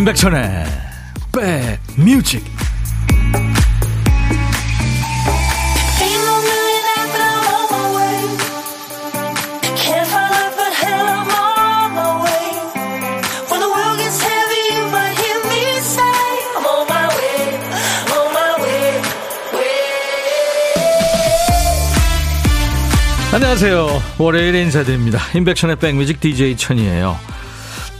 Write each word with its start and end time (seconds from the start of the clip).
임백천의 0.00 0.64
백뮤직 1.30 2.42
안녕하세요. 23.32 24.02
월요일에 24.16 24.62
인사드립니다. 24.62 25.20
임백천의 25.34 25.76
백뮤직 25.76 26.20
DJ 26.20 26.56
천이에요. 26.56 27.18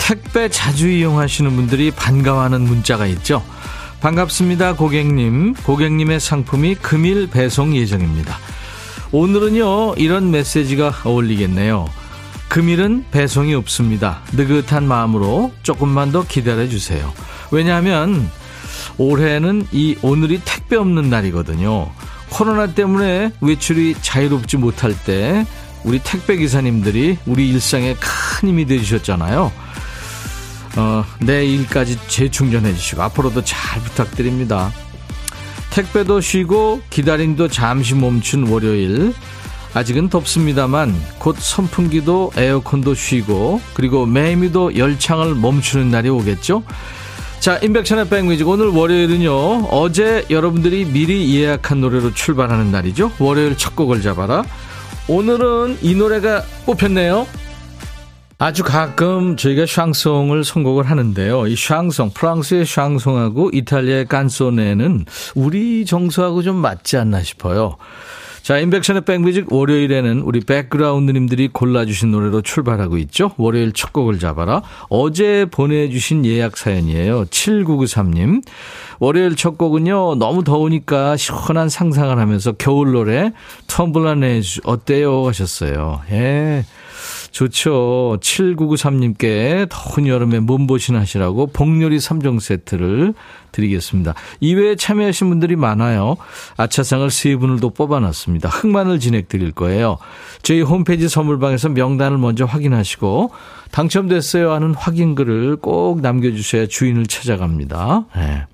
택배 0.01 0.49
자주 0.49 0.89
이용하시는 0.89 1.55
분들이 1.55 1.91
반가워하는 1.91 2.63
문자가 2.63 3.07
있죠. 3.07 3.45
반갑습니다, 4.01 4.75
고객님. 4.75 5.55
고객님의 5.55 6.21
상품이 6.21 6.77
금일 6.77 7.29
배송 7.29 7.77
예정입니다. 7.77 8.39
오늘은요, 9.13 9.95
이런 9.97 10.31
메시지가 10.31 11.03
어울리겠네요. 11.05 11.89
금일은 12.49 13.05
배송이 13.13 13.55
없습니다. 13.55 14.23
느긋한 14.33 14.87
마음으로 14.89 15.53
조금만 15.63 16.11
더 16.11 16.25
기다려 16.27 16.69
주세요. 16.69 17.13
왜냐하면 17.53 18.29
올해는 18.99 19.67
이 19.71 19.97
오늘이 20.03 20.41
택배 20.45 20.77
없는 20.77 21.11
날이거든요. 21.11 21.91
코로나 22.31 22.69
때문에 22.69 23.33
외출이 23.41 23.97
자유롭지 24.01 24.57
못할 24.57 24.95
때 25.05 25.47
우리 25.85 26.01
택배 26.03 26.37
기사님들이 26.37 27.19
우리 27.27 27.49
일상에 27.51 27.95
큰 27.95 28.49
힘이 28.49 28.67
되주셨잖아요. 28.67 29.53
어, 30.77 31.05
내 31.21 31.45
일까지 31.45 31.99
재충전해 32.09 32.73
주시고 32.75 33.03
앞으로도 33.03 33.43
잘 33.45 33.81
부탁드립니다. 33.83 34.73
택배도 35.71 36.21
쉬고 36.21 36.83
기다림도 36.91 37.49
잠시 37.49 37.95
멈춘 37.95 38.49
월요일. 38.49 39.15
아직은 39.73 40.09
덥습니다만 40.09 40.95
곧 41.19 41.37
선풍기도 41.39 42.33
에어컨도 42.37 42.95
쉬고 42.95 43.61
그리고 43.73 44.05
매미도 44.05 44.77
열창을 44.77 45.37
멈추는 45.37 45.91
날이 45.91 46.09
오겠죠. 46.09 46.65
자, 47.39 47.57
인백천의 47.59 48.09
백뮤직 48.09 48.47
오늘 48.49 48.67
월요일은요. 48.67 49.69
어제 49.71 50.27
여러분들이 50.29 50.85
미리 50.85 51.35
예약한 51.37 51.81
노래로 51.81 52.13
출발하는 52.15 52.71
날이죠. 52.71 53.13
월요일 53.19 53.57
첫 53.57 53.77
곡을 53.77 54.03
잡아라. 54.03 54.45
오늘은 55.09 55.79
이 55.83 55.95
노래가 55.95 56.43
뽑혔네요. 56.67 57.27
아주 58.43 58.65
가끔 58.65 59.37
저희가 59.37 59.67
샹송을 59.67 60.45
선곡을 60.45 60.85
하는데요. 60.85 61.47
이 61.47 61.55
샹송, 61.55 62.13
프랑스의 62.15 62.65
샹송하고 62.65 63.51
이탈리아의 63.53 64.07
깐소네는 64.07 65.05
우리 65.35 65.85
정서하고 65.85 66.41
좀 66.43 66.57
맞지 66.57 66.97
않나 66.97 67.23
싶어요. 67.23 67.77
자, 68.43 68.59
인백션의 68.59 69.03
백뮤직 69.03 69.53
월요일에는 69.53 70.23
우리 70.23 70.41
백그라운드님들이 70.41 71.49
골라주신 71.49 72.13
노래로 72.13 72.41
출발하고 72.41 72.97
있죠. 72.97 73.33
월요일 73.37 73.73
첫 73.73 73.93
곡을 73.93 74.19
잡아라. 74.19 74.63
어제 74.89 75.45
보내주신 75.51 76.25
예약 76.25 76.57
사연이에요. 76.57 77.27
7993님. 77.27 78.43
월요일 79.01 79.37
첫 79.37 79.59
곡은요, 79.59 80.15
너무 80.15 80.45
더우니까 80.45 81.19
시원한 81.19 81.69
상상을 81.69 82.19
하면서 82.19 82.53
겨울 82.53 82.93
노래, 82.93 83.33
텀블러네즈 83.67 84.63
어때요? 84.65 85.27
하셨어요. 85.27 86.01
예. 86.11 86.65
좋죠. 87.31 88.19
7993님께 88.21 89.69
더운 89.69 90.07
여름에 90.07 90.41
몸보신 90.41 90.97
하시라고 90.97 91.47
복요리 91.49 91.99
3종 91.99 92.41
세트를 92.41 93.15
드리겠습니다. 93.53 94.15
이외에 94.41 94.77
참여하신 94.77 95.29
분들이 95.29 95.57
많아요. 95.57 96.17
아차상을 96.57 97.11
세 97.11 97.37
분을 97.37 97.61
또 97.61 97.71
뽑아놨습니다. 97.71 98.49
흑만을 98.49 99.01
진행 99.01 99.25
드릴 99.29 99.53
거예요. 99.53 99.99
저희 100.43 100.63
홈페이지 100.63 101.09
선물방에서 101.09 101.71
명단을 101.71 102.19
먼저 102.19 102.45
확인하시고 102.45 103.31
당첨됐어요 103.71 104.53
하는 104.53 104.75
확인글을 104.75 105.57
꼭 105.57 106.01
남겨주셔야 106.01 106.67
주인을 106.67 107.07
찾아갑니다. 107.07 108.07
네. 108.17 108.47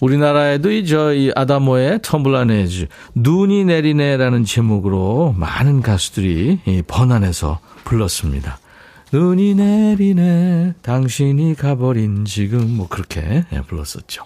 우리나라에도 0.00 0.70
이 0.70 0.86
저희 0.86 1.30
아다모의 1.34 2.00
텀블라네즈 2.00 2.88
눈이 3.14 3.64
내리네라는 3.64 4.44
제목으로 4.44 5.34
많은 5.38 5.82
가수들이 5.82 6.60
번안해서 6.86 7.60
불렀습니다. 7.84 8.58
눈이 9.12 9.54
내리네 9.54 10.74
당신이 10.82 11.54
가버린 11.54 12.24
지금 12.24 12.76
뭐 12.76 12.88
그렇게 12.88 13.44
예, 13.52 13.60
불렀었죠. 13.60 14.24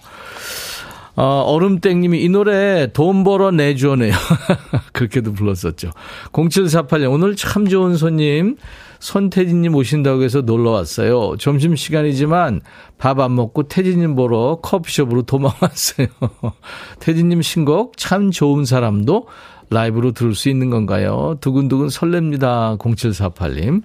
어, 1.17 1.43
얼음땡님이 1.49 2.23
이 2.23 2.29
노래 2.29 2.93
돈 2.93 3.25
벌어 3.25 3.51
내주네요. 3.51 4.15
그렇게도 4.93 5.33
불렀었죠. 5.33 5.91
0748년 6.33 7.13
오늘 7.13 7.35
참 7.35 7.69
좋은 7.69 7.97
손님 7.97 8.57
손태진님 9.01 9.75
오신다고 9.75 10.23
해서 10.23 10.41
놀러 10.41 10.71
왔어요. 10.71 11.37
점심시간이지만 11.39 12.61
밥 12.99 13.21
안 13.21 13.35
먹고 13.35 13.65
태진님 13.69 14.15
보러 14.17 14.59
커피숍으로 14.63 15.23
도망왔어요. 15.23 16.07
태진님 17.01 17.43
신곡 17.43 17.97
참 17.97 18.31
좋은 18.31 18.65
사람도 18.65 19.27
라이브로 19.71 20.13
들을 20.13 20.35
수 20.35 20.49
있는 20.49 20.71
건가요? 20.71 21.37
두근두근 21.41 21.89
설렙니다. 21.89 22.79
0748님. 22.79 23.83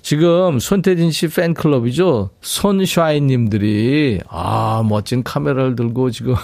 지금 0.00 0.58
손태진 0.58 1.10
씨 1.10 1.28
팬클럽이죠. 1.28 2.30
손샤인님들이 2.40 4.20
아 4.28 4.82
멋진 4.88 5.22
카메라를 5.22 5.76
들고 5.76 6.10
지금 6.10 6.34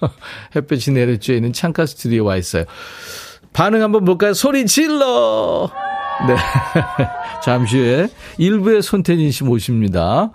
햇볕이 0.56 0.90
내려쬐 0.90 1.36
있는 1.36 1.52
창가 1.52 1.86
스튜디오에 1.86 2.26
와 2.26 2.36
있어요. 2.36 2.64
반응 3.52 3.82
한번 3.82 4.04
볼까요? 4.04 4.34
소리 4.34 4.66
질러! 4.66 5.70
네. 6.26 6.36
잠시 7.42 7.78
후에 7.78 8.08
일부의 8.38 8.82
손태진 8.82 9.30
씨 9.30 9.44
모십니다. 9.44 10.30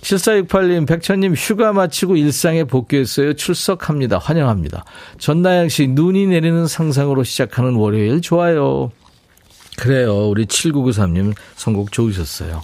7468님, 0.00 0.86
백천님 0.86 1.34
휴가 1.34 1.72
마치고 1.72 2.16
일상에 2.16 2.64
복귀했어요. 2.64 3.34
출석합니다. 3.34 4.18
환영합니다. 4.18 4.84
전나영 5.18 5.68
씨, 5.68 5.88
눈이 5.88 6.26
내리는 6.28 6.66
상상으로 6.66 7.24
시작하는 7.24 7.74
월요일 7.74 8.20
좋아요. 8.20 8.92
그래요. 9.76 10.28
우리 10.28 10.46
7993님 10.46 11.34
선곡 11.56 11.92
좋으셨어요. 11.92 12.62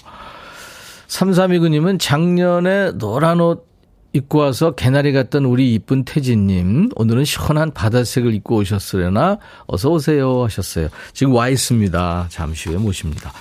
3329님은 1.08 1.98
작년에 2.00 2.92
노란 2.92 3.40
옷 3.40 3.73
입고 4.14 4.38
와서 4.38 4.70
개나리 4.70 5.12
같던 5.12 5.44
우리 5.44 5.74
이쁜 5.74 6.04
태진님. 6.04 6.90
오늘은 6.94 7.24
시원한 7.24 7.72
바다색을 7.72 8.32
입고 8.34 8.56
오셨으려나? 8.58 9.38
어서 9.66 9.90
오세요 9.90 10.44
하셨어요. 10.44 10.88
지금 11.12 11.34
와 11.34 11.48
있습니다. 11.48 12.26
잠시 12.30 12.68
후에 12.68 12.78
모십니다. 12.78 13.32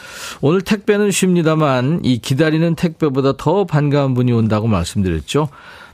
오늘 0.42 0.62
택배는 0.62 1.12
쉽니다만 1.12 2.02
이 2.04 2.18
기다리는 2.18 2.74
택배보다 2.76 3.38
더 3.38 3.66
반가운 3.66 4.16
분이 4.16 4.32
온다고 4.32 4.68
말씀드렸죠. 4.68 5.50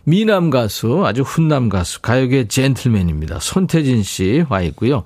미남 0.05 0.49
가수, 0.49 1.05
아주 1.05 1.21
훈남 1.23 1.67
가수, 1.67 2.01
가요계 2.01 2.47
젠틀맨입니다. 2.47 3.39
손태진 3.41 4.01
씨 4.01 4.45
와 4.49 4.61
있고요. 4.61 5.03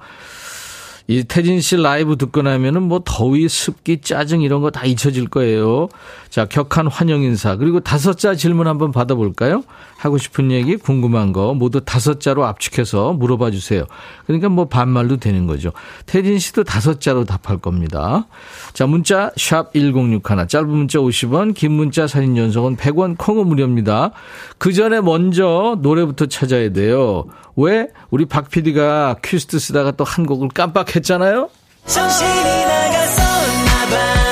이 1.08 1.24
태진 1.26 1.60
씨 1.60 1.76
라이브 1.76 2.18
듣고 2.18 2.42
나면은 2.44 2.84
뭐 2.84 3.02
더위, 3.04 3.50
습기, 3.50 4.00
짜증 4.02 4.42
이런 4.42 4.62
거 4.62 4.70
다 4.72 4.86
잊혀질 4.86 5.28
거예요. 5.28 5.90
자, 6.30 6.46
격한 6.46 6.88
환영 6.88 7.22
인사. 7.22 7.58
그리고 7.58 7.80
다섯 7.82 8.18
자 8.18 8.36
질문 8.36 8.68
한번 8.68 8.92
받아볼까요? 8.92 9.64
하고 9.98 10.18
싶은 10.18 10.52
얘기, 10.52 10.76
궁금한 10.78 11.32
거 11.34 11.54
모두 11.54 11.82
다섯 11.82 12.20
자로 12.20 12.46
압축해서 12.46 13.14
물어봐 13.14 13.52
주세요. 13.52 13.86
그러니까 14.26 14.50
뭐 14.50 14.66
반말도 14.66 15.18
되는 15.18 15.46
거죠. 15.46 15.72
태진 16.06 16.40
씨도 16.40 16.64
다섯 16.64 17.00
자로 17.02 17.26
답할 17.26 17.60
겁니다. 17.60 18.26
자, 18.74 18.88
문자 18.88 19.32
샵 19.38 19.74
1061, 19.74 20.48
짧은 20.48 20.70
문자 20.70 21.00
50원, 21.00 21.54
긴 21.54 21.74
문자 21.74 22.08
사진 22.08 22.36
연속은 22.38 22.78
100원, 22.78 23.16
콩은 23.18 23.46
무료입니다. 23.48 24.12
그 24.58 24.74
전에 24.74 25.02
먼저 25.02 25.78
노래부터 25.82 26.26
찾아야 26.28 26.72
돼요. 26.72 27.26
왜? 27.56 27.90
우리 28.10 28.26
박 28.26 28.50
PD가 28.50 29.18
퀴스트 29.24 29.60
쓰다가 29.60 29.92
또 29.92 30.04
한 30.04 30.26
곡을 30.26 30.50
깜빡 30.50 30.93
했잖아요? 30.96 31.50
정신이 31.86 32.66
나갔었나봐. 32.66 34.24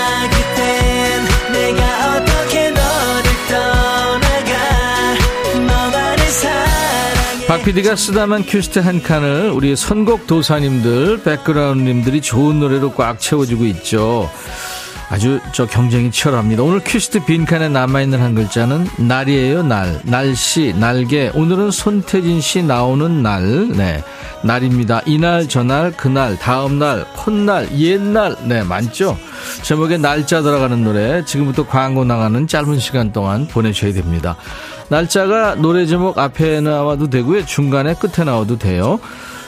박 7.52 7.66
PD가 7.66 7.98
쓰다만 7.98 8.46
큐시트 8.46 8.80
한 8.80 9.04
칸을 9.04 9.52
우리 9.52 9.76
선곡 9.76 10.26
도사님들, 10.26 11.22
백그라운드님들이 11.24 12.22
좋은 12.22 12.62
노래로 12.62 12.94
꽉 12.94 13.20
채워주고 13.20 13.66
있죠. 13.66 14.32
아주 15.12 15.42
저 15.52 15.66
경쟁이 15.66 16.10
치열합니다. 16.10 16.64
오늘 16.64 16.80
큐시트 16.80 17.26
빈칸에 17.26 17.68
남아있는 17.68 18.22
한 18.22 18.34
글자는 18.34 18.88
날이에요, 18.98 19.62
날. 19.62 20.00
날씨, 20.06 20.74
날개. 20.80 21.30
오늘은 21.34 21.70
손태진 21.70 22.40
씨 22.40 22.64
나오는 22.64 23.22
날. 23.22 23.68
네. 23.68 24.02
날입니다. 24.42 25.02
이날, 25.06 25.50
저날, 25.50 25.92
그날, 25.92 26.40
다음날, 26.40 27.06
콧날, 27.14 27.78
옛날. 27.78 28.38
네, 28.46 28.64
많죠? 28.64 29.18
제목에 29.64 29.98
날짜 29.98 30.42
들어가는 30.42 30.82
노래. 30.82 31.26
지금부터 31.26 31.68
광고 31.68 32.06
나가는 32.06 32.48
짧은 32.48 32.80
시간 32.80 33.12
동안 33.12 33.48
보내셔야 33.48 33.92
됩니다. 33.92 34.38
날짜가 34.88 35.56
노래 35.56 35.86
제목 35.88 36.20
앞에 36.20 36.62
나와도 36.62 37.10
되고요. 37.10 37.46
중간에 37.46 37.96
끝에 37.96 38.26
나와도 38.26 38.58
돼요. 38.58 39.02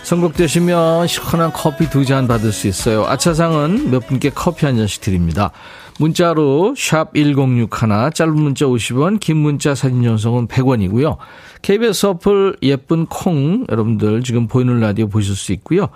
선곡되시면 0.03 1.07
시원한 1.07 1.51
커피 1.53 1.89
두 1.89 2.03
잔 2.03 2.27
받을 2.27 2.51
수 2.51 2.67
있어요. 2.67 3.05
아차상은 3.05 3.89
몇 3.89 4.05
분께 4.07 4.29
커피 4.29 4.65
한 4.65 4.75
잔씩 4.77 5.01
드립니다. 5.01 5.51
문자로 5.99 6.75
샵 6.77 7.13
1061, 7.13 8.11
짧은 8.13 8.33
문자 8.33 8.65
50원, 8.65 9.19
긴 9.19 9.37
문자 9.37 9.73
사진 9.75 10.03
전송은 10.03 10.47
100원이고요. 10.47 11.17
KBS 11.61 12.07
어플 12.07 12.57
예쁜 12.63 13.05
콩 13.05 13.65
여러분들 13.69 14.23
지금 14.23 14.47
보이는 14.47 14.79
라디오 14.79 15.07
보실 15.07 15.35
수 15.35 15.53
있고요. 15.53 15.87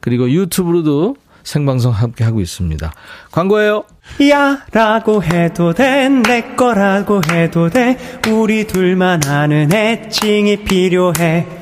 그리고 0.00 0.28
유튜브로도 0.28 1.16
생방송 1.44 1.92
함께 1.92 2.24
하고 2.24 2.40
있습니다. 2.40 2.92
광고예요. 3.30 3.84
야 4.30 4.64
라고 4.72 5.22
해도 5.22 5.72
돼 5.72 6.08
내 6.08 6.54
거라고 6.56 7.20
해도 7.30 7.68
돼 7.68 7.98
우리 8.28 8.66
둘만 8.66 9.24
아는 9.26 9.72
애칭이 9.72 10.64
필요해 10.64 11.61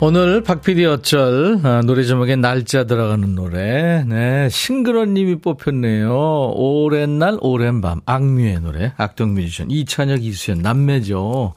오늘 0.00 0.44
박PD 0.44 0.84
어쩔 0.86 1.58
아, 1.64 1.80
노래 1.84 2.04
제목에 2.04 2.36
날짜 2.36 2.84
들어가는 2.84 3.34
노래. 3.34 4.04
네 4.04 4.48
싱그러님이 4.48 5.40
뽑혔네요. 5.40 6.52
오랜 6.54 7.18
날 7.18 7.36
오랜 7.40 7.80
밤. 7.80 8.00
악뮤의 8.06 8.60
노래. 8.60 8.92
악동 8.96 9.34
뮤지션. 9.34 9.72
이찬혁 9.72 10.22
이수연. 10.22 10.58
남매죠. 10.60 11.54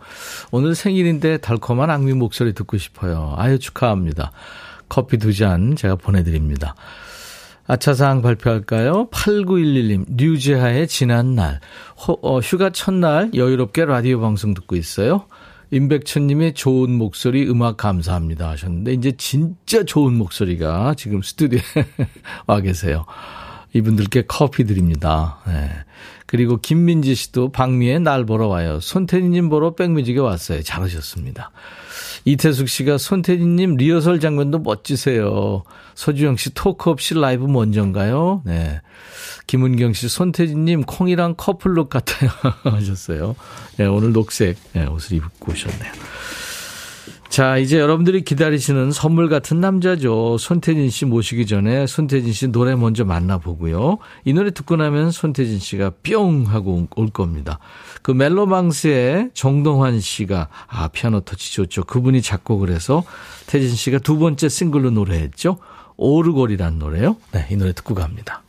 오늘 0.50 0.74
생일인데 0.74 1.38
달콤한 1.38 1.92
악뮤 1.92 2.16
목소리 2.16 2.54
듣고 2.54 2.80
싶어요. 2.80 3.36
아유 3.38 3.60
축하합니다. 3.60 4.32
커피 4.90 5.20
두 5.20 5.34
잔 5.34 5.76
제가 5.76 5.96
보내드립니다. 5.96 6.74
아차상 7.68 8.24
발표할까요? 8.24 9.08
8911님, 9.12 10.06
류재하의 10.18 10.88
지난 10.88 11.36
날. 11.36 11.60
어, 12.24 12.40
휴가 12.40 12.72
첫날 12.72 13.30
여유롭게 13.36 13.86
라디오 13.86 14.20
방송 14.20 14.56
듣고 14.56 14.76
있어요. 14.76 15.26
임백천님의 15.72 16.54
좋은 16.54 16.92
목소리 16.92 17.48
음악 17.50 17.78
감사합니다 17.78 18.50
하셨는데 18.50 18.94
이제 18.94 19.14
진짜 19.18 19.84
좋은 19.84 20.14
목소리가 20.14 20.96
지금 20.96 21.22
스튜디오에 21.22 21.62
와 22.48 22.60
계세요. 22.60 23.06
이분들께 23.74 24.26
커피 24.28 24.66
드립니다. 24.66 25.40
네. 25.48 25.70
그리고 26.26 26.58
김민지 26.58 27.16
씨도 27.16 27.52
박미의 27.52 28.02
날 28.02 28.26
보러 28.26 28.48
와요. 28.48 28.80
손태진님 28.80 29.50
보러 29.50 29.76
백뮤직에 29.76 30.20
왔어요. 30.20 30.62
잘하셨습니다. 30.62 31.52
이태숙 32.26 32.70
씨가 32.70 32.98
손태진님 32.98 33.76
리허설 33.76 34.20
장면도 34.20 34.60
멋지세요. 34.60 35.64
서주영 35.96 36.38
씨 36.38 36.54
토크 36.54 36.90
없이 36.90 37.16
라이브 37.16 37.46
먼저인가요? 37.46 38.44
네. 38.46 38.82
김은경 39.48 39.94
씨, 39.94 40.08
손태진님 40.08 40.84
콩이랑 40.84 41.36
커플룩 41.36 41.90
같아요. 41.90 42.30
하셨어요. 42.64 43.36
네, 43.78 43.86
오늘 43.86 44.14
녹색 44.14 44.58
네, 44.74 44.86
옷을 44.86 45.18
입고 45.18 45.52
오셨네요. 45.52 45.92
자, 47.32 47.58
이제 47.58 47.80
여러분들이 47.80 48.26
기다리시는 48.26 48.92
선물 48.92 49.30
같은 49.30 49.62
남자죠. 49.62 50.38
손태진 50.38 50.90
씨 50.90 51.06
모시기 51.06 51.46
전에 51.46 51.88
손태진 51.88 52.34
씨 52.34 52.50
노래 52.50 52.76
먼저 52.76 53.06
만나보고요. 53.06 54.00
이 54.26 54.34
노래 54.34 54.52
듣고 54.52 54.76
나면 54.76 55.12
손태진 55.12 55.58
씨가 55.58 55.94
뿅 56.04 56.44
하고 56.48 56.90
올 56.94 57.10
겁니다. 57.10 57.60
그 58.02 58.12
멜로망스의 58.12 59.30
정동환 59.34 60.02
씨가 60.02 60.50
아, 60.68 60.90
피아노 60.90 61.22
터치 61.22 61.54
좋죠. 61.54 61.86
그분이 61.86 62.22
작곡을 62.22 62.70
해서 62.70 63.06
태진 63.48 63.74
씨가 63.76 64.00
두 64.00 64.18
번째 64.18 64.50
싱글로 64.50 64.90
노래했죠. 64.90 65.58
오르골이란 65.96 66.80
노래요. 66.80 67.16
네, 67.32 67.48
이 67.50 67.56
노래 67.56 67.72
듣고 67.72 67.96
갑니다. 67.96 68.41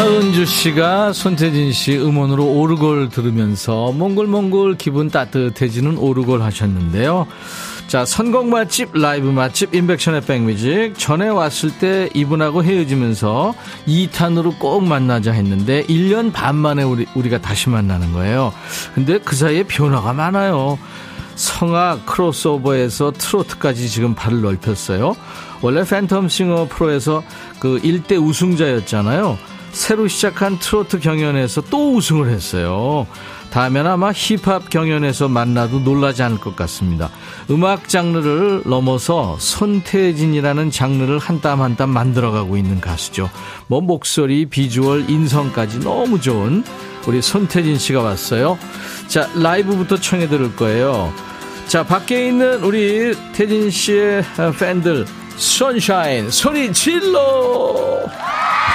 하은주 0.00 0.46
씨가 0.46 1.12
손태진 1.12 1.72
씨 1.72 1.98
음원으로 1.98 2.42
오르골 2.42 3.10
들으면서 3.10 3.92
몽골몽골 3.92 4.78
기분 4.78 5.10
따뜻해지는 5.10 5.98
오르골 5.98 6.40
하셨는데요. 6.40 7.26
자, 7.86 8.06
선곡 8.06 8.48
맛집, 8.48 8.94
라이브 8.94 9.28
맛집, 9.28 9.74
인백션의 9.74 10.22
백뮤직. 10.22 10.94
전에 10.96 11.28
왔을 11.28 11.70
때 11.78 12.08
이분하고 12.14 12.64
헤어지면서 12.64 13.52
2탄으로 13.86 14.58
꼭 14.58 14.84
만나자 14.84 15.32
했는데 15.32 15.84
1년 15.84 16.32
반 16.32 16.56
만에 16.56 16.82
우리, 16.82 17.04
우리가 17.14 17.42
다시 17.42 17.68
만나는 17.68 18.14
거예요. 18.14 18.54
근데 18.94 19.18
그 19.18 19.36
사이에 19.36 19.64
변화가 19.64 20.14
많아요. 20.14 20.78
성악 21.34 22.06
크로스오버에서 22.06 23.12
트로트까지 23.18 23.90
지금 23.90 24.14
발을 24.14 24.40
넓혔어요. 24.40 25.14
원래 25.60 25.82
팬텀 25.82 26.30
싱어 26.30 26.68
프로에서 26.70 27.22
그 27.58 27.78
1대 27.82 28.18
우승자였잖아요. 28.18 29.49
새로 29.72 30.08
시작한 30.08 30.58
트로트 30.58 31.00
경연에서 31.00 31.62
또 31.70 31.94
우승을 31.96 32.28
했어요. 32.30 33.06
다음엔 33.50 33.86
아마 33.86 34.12
힙합 34.12 34.70
경연에서 34.70 35.28
만나도 35.28 35.80
놀라지 35.80 36.22
않을 36.22 36.38
것 36.38 36.54
같습니다. 36.54 37.10
음악 37.50 37.88
장르를 37.88 38.62
넘어서 38.64 39.36
손태진이라는 39.40 40.70
장르를 40.70 41.18
한 41.18 41.40
땀 41.40 41.60
한 41.60 41.74
땀 41.76 41.90
만들어가고 41.90 42.56
있는 42.56 42.80
가수죠. 42.80 43.28
뭐 43.66 43.80
목소리, 43.80 44.46
비주얼, 44.46 45.08
인성까지 45.10 45.80
너무 45.80 46.20
좋은 46.20 46.62
우리 47.06 47.20
손태진 47.22 47.76
씨가 47.78 48.02
왔어요. 48.02 48.56
자, 49.08 49.28
라이브부터 49.34 49.96
청해 49.96 50.28
들을 50.28 50.54
거예요. 50.54 51.12
자, 51.66 51.84
밖에 51.84 52.28
있는 52.28 52.62
우리 52.62 53.14
태진 53.32 53.70
씨의 53.70 54.24
팬들, 54.58 55.06
선샤인, 55.36 56.30
소리 56.30 56.72
질러! 56.72 58.04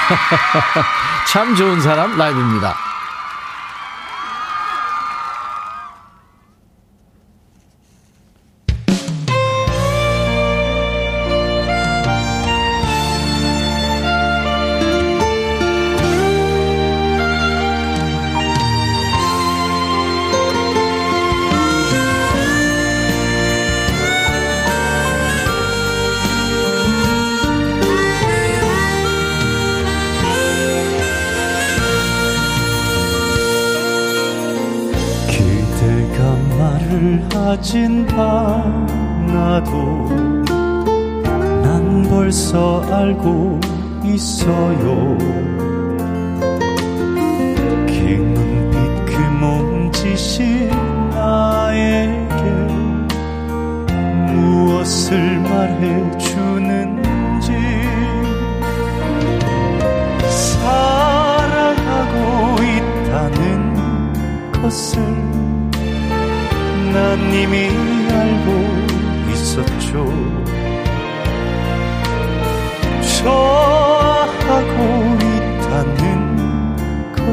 참 1.27 1.55
좋은 1.55 1.81
사람 1.81 2.17
라이브입니다. 2.17 2.94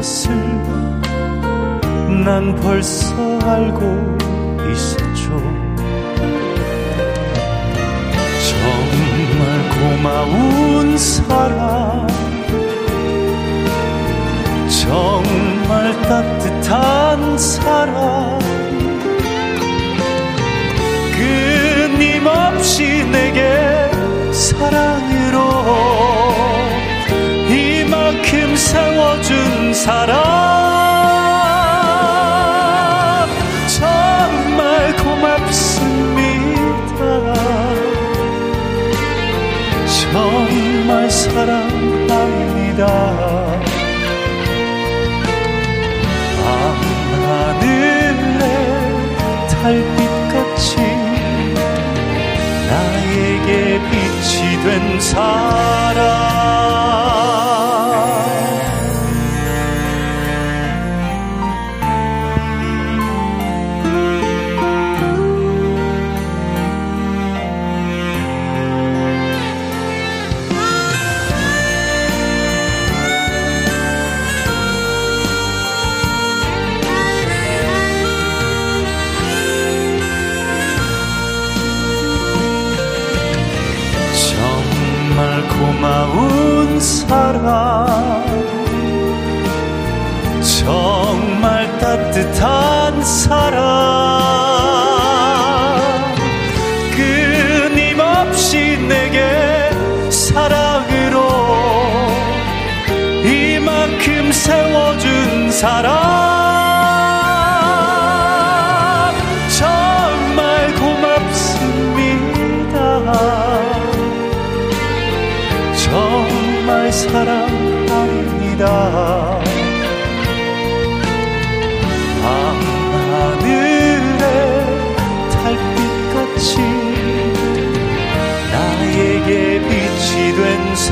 것을 0.03 0.35
난 2.25 2.53
벌써 2.57 3.15
알고 3.39 4.17
있었죠. 4.69 5.39
정말 8.49 9.41
고마운 9.71 10.97
사람. 10.97 12.05
정말 14.81 16.01
따뜻한 16.01 17.37
사람. 17.37 18.39
끊임없이 21.15 23.05
내게 23.09 23.39
사랑으로 24.33 25.39
이만큼 27.49 28.55
세워준 28.57 29.22
사람 29.73 30.17
정말 33.67 34.95
고맙습니다. 34.97 35.83
정말 40.11 41.09
사랑합니다. 41.09 42.85
밤하늘에 47.23 48.43
달빛같이 49.49 50.75
나에게 52.69 53.81
빛이 53.89 54.63
된 54.63 54.99
사람 54.99 56.32
사람 93.03 94.12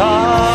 된 0.02 0.51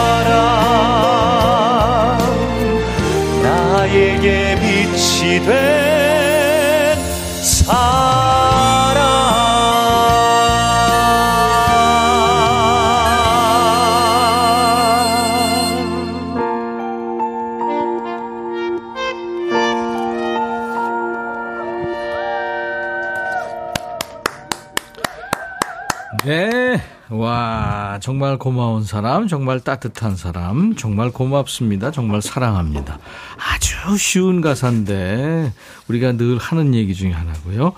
정말 28.06 28.38
고마운 28.38 28.84
사람, 28.84 29.26
정말 29.26 29.58
따뜻한 29.58 30.14
사람, 30.14 30.76
정말 30.76 31.10
고맙습니다. 31.10 31.90
정말 31.90 32.22
사랑합니다. 32.22 33.00
아주 33.36 33.98
쉬운 33.98 34.40
가사인데, 34.40 35.52
우리가 35.88 36.12
늘 36.12 36.38
하는 36.38 36.72
얘기 36.72 36.94
중에 36.94 37.10
하나고요. 37.10 37.72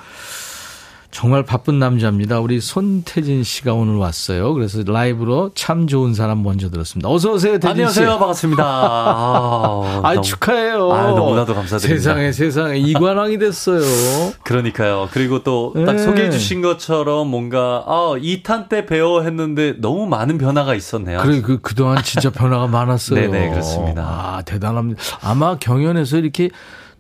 정말 1.19 1.43
바쁜 1.43 1.81
남자입니다. 1.81 2.39
우리 2.39 2.61
손태진 2.61 3.43
씨가 3.43 3.75
오늘 3.75 3.97
왔어요. 3.97 4.55
그래서 4.55 4.85
라이브로 4.87 5.51
참 5.53 5.89
좋은 5.89 6.15
사람 6.15 6.45
먼저 6.45 6.71
들었습니다. 6.71 7.09
어서 7.09 7.33
오세요, 7.33 7.55
태진 7.55 7.71
씨. 7.71 7.71
안녕하세요. 7.73 8.19
반갑습니다. 8.21 8.63
아, 8.65 10.01
아, 10.05 10.15
너무- 10.15 10.23
축하해요. 10.23 10.93
아, 10.93 11.11
너무나도 11.11 11.57
감사드립니다. 11.57 12.01
세상에, 12.01 12.31
세상에. 12.31 12.79
이관왕이 12.79 13.39
됐어요. 13.41 13.81
그러니까요. 14.45 15.09
그리고 15.11 15.43
또딱 15.43 15.97
네. 15.97 15.99
소개해 15.99 16.31
주신 16.31 16.63
것처럼 16.63 17.27
뭔가 17.27 17.83
아, 17.89 18.15
2탄 18.17 18.69
때 18.69 18.87
배워 18.87 19.23
했는데 19.23 19.75
너무 19.81 20.07
많은 20.07 20.39
변화가 20.39 20.77
있었네요. 20.77 21.19
그래, 21.19 21.41
그, 21.41 21.59
그동안 21.61 22.01
진짜 22.05 22.31
변화가 22.31 22.69
많았어요. 22.69 23.19
네네, 23.19 23.51
그렇습니다. 23.51 24.03
아, 24.05 24.43
대단합니다. 24.43 25.03
아마 25.21 25.59
경연에서 25.59 26.19
이렇게 26.19 26.51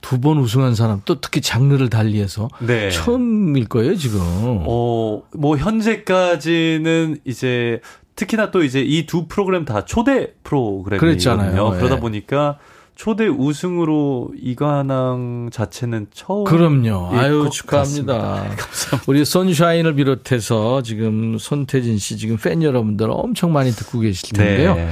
두 0.01 0.21
번 0.21 0.39
우승한 0.39 0.75
사람, 0.75 1.01
또 1.05 1.21
특히 1.21 1.41
장르를 1.41 1.89
달리해서 1.91 2.49
네. 2.67 2.91
처음일 2.91 3.69
거예요, 3.69 3.97
지금. 3.97 4.21
어, 4.23 5.23
뭐 5.35 5.57
현재까지는 5.57 7.19
이제 7.25 7.81
특히나 8.17 8.51
또 8.51 8.63
이제 8.65 8.81
이 8.81 9.07
두 9.07 9.27
프로그램 9.29 9.65
다 9.65 9.85
초대 9.85 10.33
프로그램이거든요. 10.45 10.99
그랬잖아요. 10.99 11.71
그러다 11.79 11.97
예. 11.97 12.01
보니까 12.01 12.59
초대 12.97 13.29
우승으로 13.29 14.33
이관왕 14.43 15.51
자체는 15.53 16.09
처음 16.13 16.43
그럼요. 16.45 17.11
일 17.13 17.19
아유, 17.21 17.45
것 17.45 17.51
축하합니다. 17.51 18.19
같습니다. 18.19 19.03
우리 19.07 19.25
선샤인을 19.25 19.95
비롯해서 19.95 20.83
지금 20.83 21.39
손태진 21.39 21.99
씨 21.99 22.17
지금 22.17 22.37
팬 22.37 22.61
여러분들 22.61 23.07
엄청 23.11 23.53
많이 23.53 23.71
듣고 23.71 24.01
계실 24.01 24.31
텐데요. 24.33 24.75
네. 24.75 24.91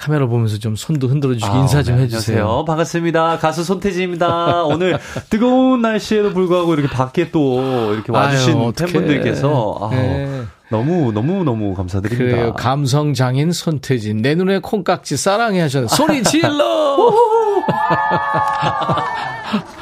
카메라 0.00 0.26
보면서 0.26 0.58
좀 0.58 0.76
손도 0.76 1.08
흔들어 1.08 1.34
주시고 1.34 1.52
아, 1.52 1.58
인사 1.60 1.82
좀 1.82 1.96
네, 1.96 2.02
해주세요. 2.04 2.38
안녕하세요. 2.38 2.64
반갑습니다. 2.64 3.38
가수 3.38 3.62
손태진입니다. 3.64 4.64
오늘 4.66 4.98
뜨거운 5.28 5.82
날씨에도 5.82 6.32
불구하고 6.32 6.72
이렇게 6.72 6.88
밖에 6.88 7.30
또 7.30 7.92
이렇게 7.92 8.10
와주신 8.10 8.58
아유. 8.58 8.72
팬분들께서 8.72 9.78
아, 9.80 9.90
네. 9.90 10.42
너무 10.70 11.12
너무 11.12 11.44
너무 11.44 11.74
감사드립니다. 11.74 12.36
그래요. 12.36 12.54
감성 12.54 13.12
장인 13.12 13.52
손태진. 13.52 14.22
내 14.22 14.34
눈에 14.34 14.60
콩깍지 14.60 15.16
사랑해 15.16 15.60
하셨는데 15.60 15.94
소리 15.94 16.22
질러! 16.22 16.96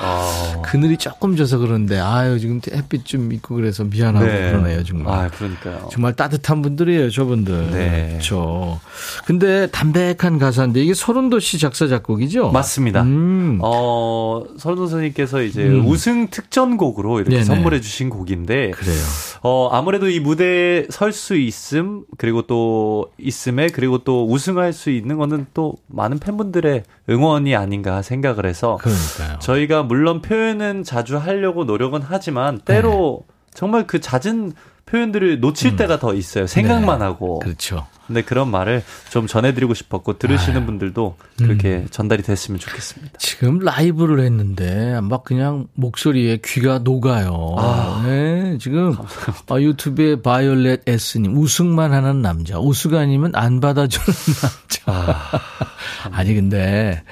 아, 0.00 0.62
그늘이 0.64 0.96
조금 0.96 1.36
져서 1.36 1.58
그런데 1.58 1.98
아유 1.98 2.38
지금 2.38 2.60
햇빛 2.72 3.04
좀 3.04 3.32
있고 3.32 3.54
그래서 3.56 3.84
미안하고 3.84 4.24
그러네요 4.24 4.82
정말. 4.84 5.26
아, 5.26 5.28
그러니까요. 5.28 5.88
정말 5.92 6.14
따뜻한 6.14 6.62
분들이에요, 6.62 7.10
저분들. 7.10 7.70
네. 7.72 8.08
그렇죠. 8.12 8.80
근데 9.26 9.66
담백한 9.70 10.38
가사인데 10.38 10.80
이게 10.80 10.94
소른도 10.94 11.38
씨 11.40 11.58
작사 11.58 11.86
작곡이죠? 11.86 12.50
맞습니다. 12.50 13.02
음. 13.02 13.58
어, 13.62 14.42
설도 14.56 14.86
선생님께서 14.86 15.42
이제 15.42 15.64
음. 15.64 15.86
우승 15.86 16.28
특전곡으로 16.28 17.18
이렇게 17.20 17.30
네네. 17.36 17.44
선물해 17.44 17.80
주신 17.80 18.08
곡인데 18.08 18.70
그래요. 18.70 19.02
어, 19.42 19.68
아무래도 19.72 20.08
이 20.08 20.20
무대 20.20 20.77
에 20.78 20.86
설 20.90 21.12
수 21.12 21.36
있음, 21.36 22.04
그리고 22.16 22.42
또 22.42 23.10
있음에, 23.18 23.68
그리고 23.68 23.98
또 23.98 24.26
우승할 24.26 24.72
수 24.72 24.90
있는 24.90 25.16
거는 25.18 25.46
또 25.54 25.74
많은 25.86 26.18
팬분들의 26.18 26.82
응원이 27.10 27.54
아닌가 27.56 28.02
생각을 28.02 28.46
해서 28.46 28.78
그러니까요. 28.80 29.38
저희가 29.40 29.82
물론 29.82 30.22
표현은 30.22 30.84
자주 30.84 31.16
하려고 31.16 31.64
노력은 31.64 32.00
하지만 32.02 32.58
때로 32.58 33.24
네. 33.26 33.34
정말 33.54 33.86
그 33.86 34.00
잦은 34.00 34.52
표현들을 34.86 35.40
놓칠 35.40 35.76
때가 35.76 35.98
더 35.98 36.14
있어요. 36.14 36.46
생각만 36.46 37.00
네. 37.00 37.04
하고. 37.04 37.40
그렇죠. 37.40 37.86
근데 38.08 38.22
그런 38.22 38.50
말을 38.50 38.82
좀 39.10 39.26
전해드리고 39.26 39.74
싶었고 39.74 40.18
들으시는 40.18 40.60
아유. 40.60 40.66
분들도 40.66 41.16
음. 41.42 41.46
그렇게 41.46 41.84
전달이 41.90 42.22
됐으면 42.22 42.58
좋겠습니다. 42.58 43.18
지금 43.18 43.58
라이브를 43.60 44.24
했는데 44.24 44.98
막 45.02 45.22
그냥 45.24 45.68
목소리에 45.74 46.38
귀가 46.44 46.78
녹아요. 46.78 47.54
아. 47.58 48.02
네, 48.04 48.56
지금 48.58 48.96
아, 49.48 49.60
유튜브에 49.60 50.22
바이올렛 50.22 50.88
S님 50.88 51.36
우승만 51.36 51.92
하는 51.92 52.22
남자, 52.22 52.58
우승 52.58 52.96
아니면 52.96 53.30
안 53.34 53.60
받아주는 53.60 54.06
남자. 54.40 55.30
아. 56.10 56.22
니 56.24 56.34
근데 56.34 57.02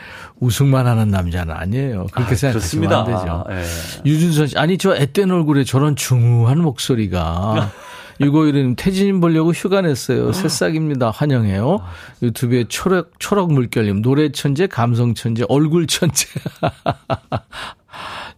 우승만 0.40 0.86
하는 0.86 1.08
남자는 1.08 1.54
아니에요. 1.54 2.06
그렇게 2.12 2.32
아, 2.32 2.36
생각하시면. 2.36 2.92
안 2.92 3.04
되죠. 3.04 3.44
아, 3.46 3.52
예. 3.52 3.64
유준선 4.06 4.46
씨, 4.48 4.58
아니 4.58 4.78
저 4.78 4.94
앳된 4.96 5.30
얼굴에 5.30 5.64
저런 5.64 5.94
중후한 5.94 6.58
목소리가. 6.62 7.70
이거이름 8.20 8.76
태진님 8.76 9.20
보려고 9.20 9.52
휴가 9.52 9.80
냈어요. 9.80 10.32
새싹입니다. 10.32 11.10
환영해요. 11.10 11.80
유튜브에 12.22 12.64
초록, 12.68 13.12
초록 13.18 13.52
물결님, 13.52 14.02
노래 14.02 14.30
천재, 14.32 14.66
감성 14.66 15.14
천재, 15.14 15.44
얼굴 15.48 15.86
천재. 15.86 16.26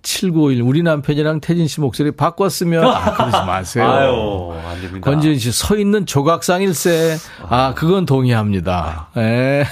7951, 0.02 0.62
우리 0.62 0.82
남편이랑 0.82 1.40
태진 1.40 1.66
씨 1.66 1.80
목소리 1.80 2.12
바꿨으면, 2.12 2.84
아, 2.84 3.14
그러지 3.14 3.36
마세요. 3.46 3.84
아유, 3.84 4.54
안 4.66 4.80
됩니다. 4.80 5.10
권지은 5.10 5.38
씨, 5.38 5.52
서 5.52 5.76
있는 5.76 6.06
조각상일세. 6.06 7.18
아, 7.48 7.74
그건 7.74 8.06
동의합니다. 8.06 9.08
예. 9.16 9.64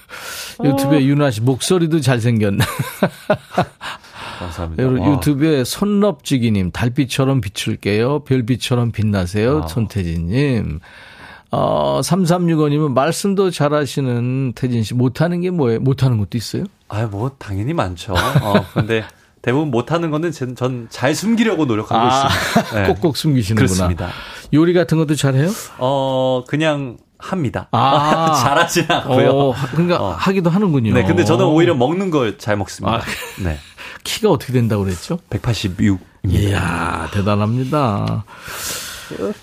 유튜브에 0.64 1.04
윤아 1.04 1.30
씨, 1.30 1.42
목소리도 1.42 2.00
잘생겼네. 2.00 2.64
감사합니다. 4.38 4.86
와. 4.86 5.12
유튜브에 5.14 5.64
손럽지기님, 5.64 6.70
달빛처럼 6.70 7.40
비출게요. 7.40 8.20
별빛처럼 8.20 8.92
빛나세요. 8.92 9.62
아. 9.64 9.66
손태진님. 9.68 10.80
어, 11.50 12.00
3365님은 12.02 12.92
말씀도 12.92 13.50
잘하시는 13.50 14.52
태진 14.54 14.82
씨. 14.82 14.94
못하는 14.94 15.40
게 15.40 15.50
뭐예요? 15.50 15.80
못하는 15.80 16.18
것도 16.18 16.36
있어요? 16.36 16.64
아유, 16.88 17.08
뭐, 17.10 17.30
당연히 17.38 17.72
많죠. 17.72 18.12
어, 18.14 18.64
근데 18.74 19.02
대부분 19.40 19.70
못하는 19.70 20.10
거는 20.10 20.30
전 20.32 20.88
잘 20.90 21.14
숨기려고 21.14 21.64
노력하고 21.64 22.00
아, 22.00 22.28
있습니다. 22.28 22.80
네. 22.82 22.92
꼭꼭 22.92 23.16
숨기시는구나. 23.16 23.66
그렇습니다. 23.66 24.10
요리 24.52 24.74
같은 24.74 24.98
것도 24.98 25.14
잘해요? 25.14 25.48
어, 25.78 26.44
그냥 26.46 26.98
합니다. 27.18 27.68
아. 27.72 28.34
잘하진 28.44 28.84
않고요. 28.88 29.30
어, 29.30 29.54
그러니까 29.72 30.02
어. 30.02 30.10
하기도 30.12 30.50
하는군요. 30.50 30.92
네, 30.94 31.04
근데 31.04 31.24
저는 31.24 31.46
오히려 31.46 31.74
먹는 31.74 32.10
걸 32.10 32.36
잘 32.38 32.56
먹습니다. 32.56 32.98
아. 32.98 33.00
네. 33.42 33.58
키가 34.04 34.30
어떻게 34.30 34.52
된다고 34.52 34.84
그랬죠? 34.84 35.18
186. 35.30 36.00
이야, 36.24 37.08
대단합니다. 37.12 38.24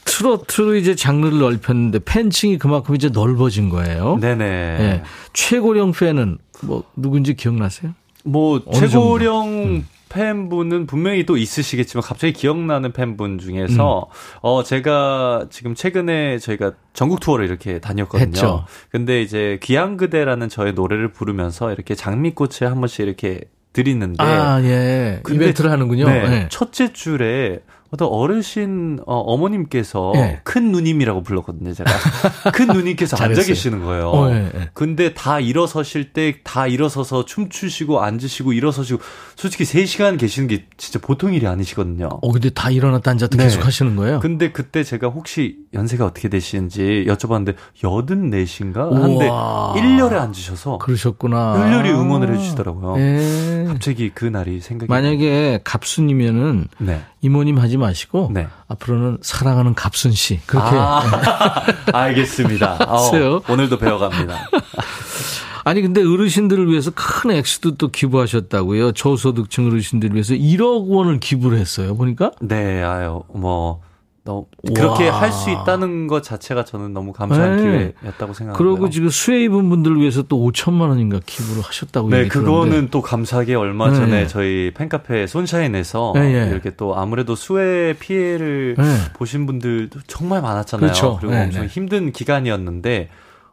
트로트로 0.05 0.75
이제 0.75 0.95
장르를 0.95 1.39
넓혔는데 1.39 1.99
팬층이 1.99 2.57
그만큼 2.57 2.95
이제 2.95 3.09
넓어진 3.09 3.69
거예요. 3.69 4.17
네네. 4.21 4.45
예. 4.45 5.03
최고령 5.33 5.91
팬은 5.91 6.37
뭐 6.61 6.83
누군지 6.95 7.33
기억나세요? 7.33 7.93
뭐? 8.23 8.61
최고령 8.73 9.47
음. 9.47 9.87
팬분은 10.09 10.87
분명히 10.87 11.25
또 11.25 11.35
있으시겠지만 11.35 12.01
갑자기 12.01 12.31
기억나는 12.31 12.93
팬분 12.93 13.37
중에서 13.37 14.07
음. 14.09 14.39
어 14.41 14.63
제가 14.63 15.47
지금 15.49 15.75
최근에 15.75 16.39
저희가 16.39 16.71
전국 16.93 17.19
투어를 17.19 17.45
이렇게 17.45 17.79
다녔거든요. 17.79 18.27
했죠. 18.27 18.65
근데 18.89 19.21
이제 19.21 19.59
귀한 19.61 19.97
그대라는 19.97 20.47
저의 20.47 20.73
노래를 20.73 21.11
부르면서 21.11 21.73
이렇게 21.73 21.95
장미꽃을 21.95 22.69
한 22.69 22.75
번씩 22.79 23.01
이렇게 23.01 23.41
드리는데 23.75 24.23
아, 24.23 24.61
예. 24.63 25.21
이벤트를 25.29 25.69
하는군요. 25.69 26.05
네, 26.05 26.29
네. 26.29 26.47
첫째 26.49 26.93
줄에 26.93 27.59
어떤 27.95 28.09
어르신 28.09 28.99
어, 29.05 29.19
어머님께서 29.19 30.11
네. 30.15 30.39
큰 30.43 30.71
누님이라고 30.71 31.23
불렀거든요. 31.23 31.73
제가 31.73 31.89
큰 32.53 32.67
누님께서 32.67 33.15
앉아. 33.23 33.41
계시는 33.43 33.83
거예요. 33.83 34.09
어, 34.09 34.29
예, 34.31 34.51
예. 34.53 34.69
근데 34.73 35.13
다 35.13 35.39
일어서실 35.39 36.11
때 36.13 36.35
다 36.43 36.67
일어서서 36.67 37.25
춤추시고 37.25 38.01
앉으시고 38.01 38.53
일어서시고 38.53 38.99
솔직히 39.35 39.63
3 39.65 39.85
시간 39.85 40.17
계시는 40.17 40.47
게 40.47 40.65
진짜 40.77 40.99
보통 40.99 41.33
일이 41.33 41.47
아니시거든요. 41.47 42.09
어, 42.21 42.31
근데 42.31 42.49
다 42.49 42.69
일어났다 42.69 43.11
앉았다 43.11 43.37
네. 43.37 43.43
계속 43.45 43.65
하시는 43.65 43.95
거예요? 43.95 44.19
근데 44.19 44.51
그때 44.51 44.83
제가 44.83 45.07
혹시 45.07 45.57
연세가 45.73 46.05
어떻게 46.05 46.27
되시는지 46.29 47.05
여쭤봤는데 47.07 47.55
84인가 47.81 48.91
한데 48.91 49.27
우와. 49.27 49.73
일렬에 49.77 50.17
앉으셔서 50.17 50.77
그러셨구나. 50.79 51.55
열렬히 51.61 51.91
응원을 51.91 52.33
해주시더라고요. 52.35 52.95
예. 52.99 53.65
갑자기 53.67 54.11
그 54.13 54.25
날이 54.25 54.59
생각이 54.59 54.89
만약에 54.89 55.61
갑순이면은 55.63 56.67
네. 56.79 57.01
이모님 57.25 57.57
하지 57.57 57.77
마시고 57.77 58.29
네. 58.31 58.47
앞으로는 58.67 59.17
사랑하는 59.21 59.73
갑순 59.73 60.11
씨 60.11 60.39
그렇게 60.45 60.69
아, 60.71 61.01
알겠습니다. 61.91 62.77
어. 62.87 63.41
오늘도 63.49 63.79
배워갑니다. 63.79 64.49
아니 65.65 65.81
근데 65.81 66.03
어르신들을 66.03 66.69
위해서 66.69 66.91
큰 66.93 67.31
액수도 67.31 67.77
또 67.77 67.87
기부하셨다고요. 67.87 68.91
저소득층 68.91 69.65
어르신들을 69.65 70.13
위해서 70.13 70.35
1억 70.35 70.87
원을 70.87 71.19
기부를 71.19 71.57
했어요. 71.57 71.95
보니까 71.97 72.29
네, 72.41 72.83
아유, 72.83 73.23
뭐, 73.33 73.81
너 74.25 74.47
그렇게 74.75 75.07
와. 75.07 75.21
할수 75.21 75.51
있다는 75.51 76.07
것 76.07 76.23
자체가 76.23 76.65
저는 76.65 76.93
너무 76.93 77.13
감사한 77.13 77.57
네. 77.57 77.61
기회였다고 77.61 78.33
생각합니다. 78.33 78.57
그러고 78.57 78.89
지금 78.89 79.09
수혜 79.09 79.43
입은 79.43 79.69
분들을 79.69 79.99
위해서 79.99 80.23
또 80.23 80.43
5천만 80.51 80.89
원인가 80.89 81.19
기부를 81.23 81.61
하셨다고 81.61 82.09
네, 82.09 82.27
그거는 82.27 82.69
들었는데. 82.69 82.89
또 82.89 83.03
감사하게 83.03 83.53
얼마 83.53 83.89
네. 83.89 83.95
전에 83.95 84.27
저희 84.27 84.71
팬카페 84.75 85.27
손샤인에서 85.27 86.13
네, 86.15 86.45
네. 86.45 86.49
이렇게 86.49 86.75
또 86.75 86.97
아무래도 86.97 87.35
수해 87.35 87.93
피해를 87.93 88.75
네. 88.79 88.83
보신 89.13 89.45
분들도 89.45 89.99
정말 90.07 90.41
많았잖아요. 90.41 90.87
그렇죠. 90.87 91.19
리고 91.21 91.31
네, 91.31 91.43
엄청 91.43 91.61
네. 91.61 91.67
힘든 91.67 92.11
기간이었는데 92.11 93.09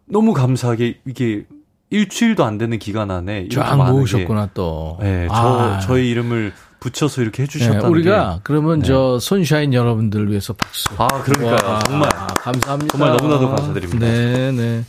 너무 0.07 0.33
감사하게 0.33 1.01
이게 1.05 1.45
일주일도 1.91 2.45
안 2.45 2.57
되는 2.57 2.79
기간 2.79 3.11
안에 3.11 3.41
이렇게 3.41 3.57
쫙 3.57 3.77
모으셨구나 3.77 4.49
또. 4.55 4.97
게, 5.03 5.07
네, 5.07 5.29
저 5.29 5.35
아. 5.35 5.81
저희 5.81 6.09
이름을 6.09 6.55
붙여서 6.83 7.23
이렇게 7.23 7.37
네, 7.39 7.43
해주셨다는 7.45 7.89
우리가 7.89 8.35
게 8.35 8.41
그러면 8.43 8.81
네. 8.81 8.89
저 8.89 9.21
손샤인 9.21 9.73
여러분들을 9.73 10.29
위해서 10.31 10.53
박수. 10.53 10.89
아, 10.99 11.07
그러니까요. 11.07 11.71
와, 11.71 11.79
정말. 11.81 12.09
감사합니다. 12.09 12.99
정말 12.99 13.17
너무나도 13.17 13.49
감사드립니다. 13.51 14.05
네, 14.05 14.51
네. 14.51 14.85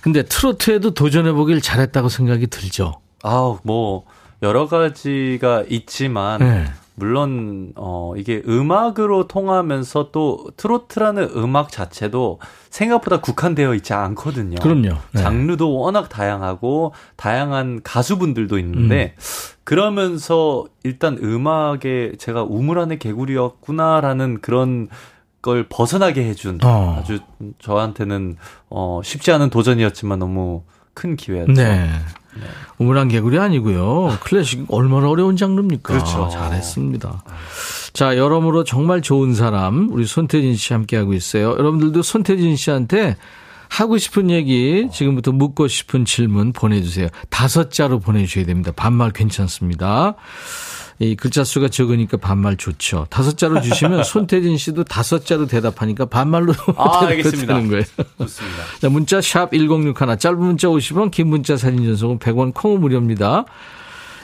근데 0.00 0.22
트로트에도 0.22 0.94
도전해 0.94 1.32
보길 1.32 1.60
잘했다고 1.60 2.08
생각이 2.08 2.46
들죠. 2.46 3.00
아우 3.24 3.58
뭐 3.64 4.04
여러 4.40 4.68
가지가 4.68 5.64
있지만 5.68 6.38
네. 6.38 6.66
물론 6.96 7.72
어 7.76 8.14
이게 8.16 8.42
음악으로 8.48 9.28
통하면서 9.28 10.10
또 10.12 10.46
트로트라는 10.56 11.30
음악 11.36 11.70
자체도 11.70 12.40
생각보다 12.70 13.20
국한되어 13.20 13.74
있지 13.74 13.92
않거든요. 13.92 14.56
그럼요. 14.56 14.98
네. 15.12 15.20
장르도 15.22 15.76
워낙 15.76 16.08
다양하고 16.08 16.92
다양한 17.16 17.82
가수분들도 17.82 18.58
있는데 18.58 19.14
음. 19.16 19.20
그러면서 19.64 20.64
일단 20.84 21.18
음악에 21.22 22.12
제가 22.18 22.42
우물 22.44 22.78
안의 22.78 22.98
개구리였구나라는 22.98 24.40
그런 24.40 24.88
걸 25.42 25.66
벗어나게 25.68 26.24
해준 26.24 26.58
어. 26.64 26.96
아주 26.98 27.18
저한테는 27.58 28.36
어 28.70 29.00
쉽지 29.04 29.32
않은 29.32 29.50
도전이었지만 29.50 30.18
너무 30.18 30.62
큰 30.94 31.14
기회였죠. 31.14 31.52
네. 31.52 31.90
우물안 32.78 33.08
개구리 33.08 33.38
아니고요. 33.38 34.18
클래식 34.20 34.66
얼마나 34.68 35.08
어려운 35.08 35.36
장르입니까? 35.36 35.92
그렇죠. 35.92 36.28
잘했습니다. 36.30 37.22
자, 37.92 38.16
여러모로 38.16 38.64
정말 38.64 39.00
좋은 39.00 39.34
사람 39.34 39.90
우리 39.90 40.06
손태진 40.06 40.56
씨 40.56 40.72
함께하고 40.72 41.14
있어요. 41.14 41.52
여러분들도 41.52 42.02
손태진 42.02 42.56
씨한테 42.56 43.16
하고 43.68 43.98
싶은 43.98 44.30
얘기 44.30 44.88
지금부터 44.92 45.32
묻고 45.32 45.68
싶은 45.68 46.04
질문 46.04 46.52
보내주세요. 46.52 47.08
다섯 47.30 47.70
자로 47.70 47.98
보내주셔야 47.98 48.44
됩니다. 48.44 48.72
반말 48.74 49.10
괜찮습니다. 49.10 50.14
이 50.98 51.14
글자 51.14 51.44
수가 51.44 51.68
적으니까 51.68 52.16
반말 52.16 52.56
좋죠. 52.56 53.06
다섯 53.10 53.36
자로 53.36 53.60
주시면 53.60 54.02
손태진 54.04 54.56
씨도 54.56 54.84
다섯 54.84 55.26
자로 55.26 55.46
대답하니까 55.46 56.06
반말로 56.06 56.54
아. 56.76 57.06
되는 57.06 57.68
거예요. 57.68 57.84
좋습니다. 58.18 58.62
자, 58.80 58.88
문자 58.88 59.20
샵 59.20 59.50
1061, 59.52 60.18
짧은 60.18 60.38
문자 60.38 60.68
50원, 60.68 61.10
긴 61.10 61.28
문자 61.28 61.56
사진 61.56 61.84
전송은 61.84 62.18
100원, 62.18 62.54
콩은 62.54 62.80
무료입니다. 62.80 63.44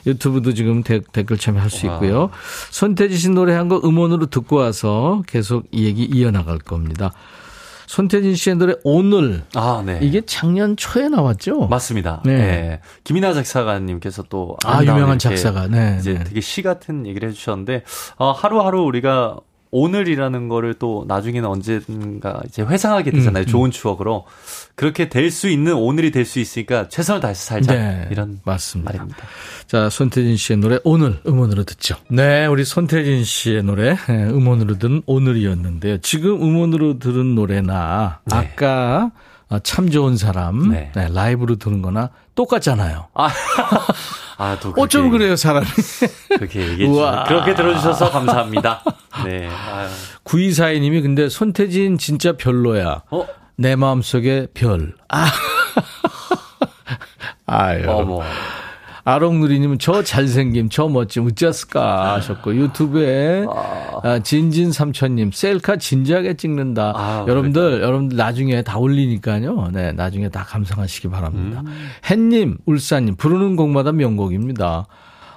유튜브도 0.06 0.54
지금 0.54 0.82
데- 0.82 1.00
댓글 1.12 1.38
참여할 1.38 1.70
수 1.70 1.86
있고요. 1.86 2.30
손태지 2.70 3.16
씨 3.16 3.28
노래 3.30 3.54
한곡 3.54 3.84
음원으로 3.84 4.26
듣고 4.26 4.56
와서 4.56 5.22
계속 5.28 5.64
이 5.70 5.84
얘기 5.84 6.02
이어나갈 6.04 6.58
겁니다. 6.58 7.12
손태진 7.86 8.34
씨의 8.34 8.56
노래 8.56 8.74
오늘 8.84 9.42
아, 9.54 9.82
네. 9.84 9.98
이게 10.02 10.22
작년 10.26 10.76
초에 10.76 11.08
나왔죠? 11.08 11.66
맞습니다. 11.66 12.22
네. 12.24 12.36
네. 12.36 12.80
김이나 13.04 13.32
작사가님께서 13.34 14.24
또 14.24 14.56
아, 14.64 14.82
유명한 14.82 15.18
작사가. 15.18 15.66
네, 15.66 15.96
이제 16.00 16.14
네. 16.14 16.24
되게 16.24 16.40
시 16.40 16.62
같은 16.62 17.06
얘기를 17.06 17.28
해주셨는데 17.28 17.84
어, 18.16 18.32
하루하루 18.32 18.82
우리가 18.82 19.38
오늘이라는 19.72 20.48
거를 20.48 20.74
또 20.74 21.04
나중에는 21.08 21.48
언젠가 21.48 22.40
이제 22.46 22.62
회상하게 22.62 23.10
되잖아요. 23.10 23.42
음, 23.42 23.46
음. 23.46 23.50
좋은 23.50 23.70
추억으로. 23.70 24.26
그렇게 24.74 25.08
될 25.08 25.30
수 25.30 25.48
있는 25.48 25.74
오늘이 25.74 26.10
될 26.10 26.24
수 26.26 26.38
있으니까 26.38 26.88
최선을 26.88 27.20
다해서 27.22 27.42
살자. 27.42 27.72
네, 27.74 28.08
이런 28.10 28.40
맞습니다. 28.44 28.92
말입니다. 28.92 29.18
자, 29.66 29.88
손태진 29.88 30.36
씨의 30.36 30.58
노래 30.58 30.78
오늘 30.84 31.20
음원으로 31.26 31.64
듣죠. 31.64 31.96
네, 32.08 32.44
우리 32.46 32.64
손태진 32.64 33.24
씨의 33.24 33.62
노래 33.64 33.96
예, 34.10 34.12
음원으로 34.12 34.78
들은 34.78 35.02
오늘이었는데요. 35.06 35.98
지금 35.98 36.42
음원으로 36.42 36.98
들은 36.98 37.34
노래나 37.34 38.20
네. 38.26 38.36
아까 38.36 39.10
어, 39.48 39.58
참 39.60 39.90
좋은 39.90 40.16
사람 40.18 40.70
네. 40.70 40.92
네, 40.94 41.08
라이브로 41.12 41.56
들은 41.56 41.80
거나 41.82 42.10
똑같잖아요. 42.34 43.08
아, 43.14 43.28
아, 44.42 44.58
또 44.58 44.70
어쩜 44.76 45.02
그렇게, 45.10 45.18
그래요, 45.18 45.36
사람이. 45.36 45.66
그렇게 46.36 46.60
얘기해. 46.70 46.88
주셔서 46.88 47.24
그렇게 47.28 47.54
들어주셔서 47.54 48.10
감사합니다. 48.10 48.82
네. 49.24 49.48
아유. 49.48 49.88
9242님이 50.24 51.00
근데 51.00 51.28
손태진 51.28 51.96
진짜 51.96 52.32
별로야. 52.36 53.02
어? 53.12 53.26
내 53.56 53.76
마음속에 53.76 54.48
별. 54.52 54.94
아. 55.08 55.26
아유. 57.46 57.88
어머. 57.88 58.22
아롱누리님은 59.04 59.78
저 59.78 60.02
잘생김, 60.02 60.68
저 60.68 60.88
멋짐, 60.88 61.26
어쩌을까 61.26 62.14
하셨고, 62.14 62.54
유튜브에, 62.54 63.46
아, 64.02 64.20
진진삼천님, 64.20 65.32
셀카 65.32 65.76
진지하게 65.76 66.34
찍는다. 66.34 66.92
아, 66.94 67.24
여러분들, 67.26 67.82
여러분들 67.82 68.16
나중에 68.16 68.62
다 68.62 68.78
올리니까요. 68.78 69.70
네, 69.72 69.92
나중에 69.92 70.28
다 70.28 70.44
감상하시기 70.44 71.08
바랍니다. 71.08 71.62
음. 71.66 71.90
햇님, 72.08 72.58
울산님, 72.64 73.16
부르는 73.16 73.56
곡마다 73.56 73.90
명곡입니다. 73.92 74.86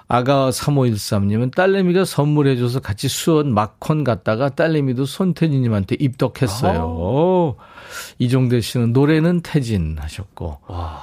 아가 0.08 0.51
3513님은 0.51 1.56
딸내미가 1.56 2.06
선물해줘서 2.06 2.80
같이 2.80 3.08
수원 3.08 3.51
마콘 3.51 4.04
갔다가 4.04 4.49
딸내미도 4.49 5.06
손태진님한테 5.06 5.95
입덕했어요. 5.99 6.84
오, 6.84 7.56
이종대 8.19 8.62
씨는 8.62 8.93
노래는 8.93 9.41
태진 9.41 9.97
하셨고. 9.99 10.60
와. 10.67 11.01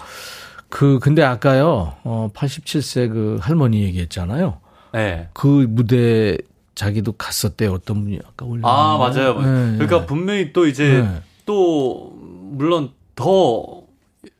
그, 0.73 0.99
근데 1.01 1.23
아까요, 1.23 1.97
어, 2.03 2.31
87세 2.33 3.13
그 3.13 3.39
할머니 3.43 3.83
얘기했잖아요. 3.83 4.57
네. 4.95 5.29
그 5.35 5.67
무대 5.69 6.39
자기도 6.75 7.13
갔었대 7.13 7.67
요. 7.67 7.75
어떤 7.75 8.03
분이 8.03 8.19
아까 8.27 8.47
올렸 8.47 8.63
아, 8.65 8.97
맞아요. 8.97 9.35
네, 9.35 9.77
그러니까 9.77 10.01
네. 10.01 10.07
분명히 10.07 10.55
또 10.55 10.67
이제 10.67 11.03
네. 11.03 11.21
또 11.45 12.15
물론 12.17 12.89
더 13.15 13.83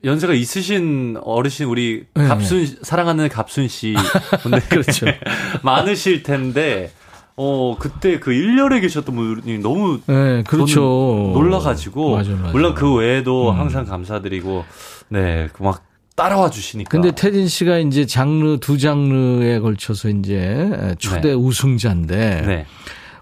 연세가 0.05 0.33
있으신 0.33 1.19
어르신 1.23 1.67
우리 1.67 2.07
네, 2.15 2.27
갑순 2.27 2.67
사랑하는 2.81 3.29
갑순 3.29 3.69
씨 3.69 3.95
분들 4.43 4.61
그렇죠. 4.71 5.05
많으실 5.63 6.23
텐데 6.23 6.93
어 7.37 7.77
그때 7.79 8.19
그 8.19 8.33
일렬에 8.33 8.81
계셨던 8.81 9.15
분이 9.15 9.59
너무 9.59 10.01
네, 10.07 10.43
그렇죠. 10.45 10.81
놀라 11.35 11.59
가지고 11.59 12.17
맞아, 12.17 12.31
맞아. 12.33 12.53
물론 12.53 12.75
그 12.75 12.95
외에도 12.95 13.51
음. 13.51 13.59
항상 13.59 13.85
감사드리고 13.85 14.65
네막 15.11 15.92
따라와 16.17 16.51
주시니까 16.51 16.91
근데 16.91 17.11
태진 17.13 17.49
씨가 17.49 17.79
이제 17.79 18.07
장르 18.07 18.59
두 18.61 18.79
장르에 18.79 19.59
걸쳐서 19.61 20.09
이제 20.11 20.95
초대 20.99 21.29
네. 21.29 21.33
우승자인데 21.35 22.43
네. 22.47 22.67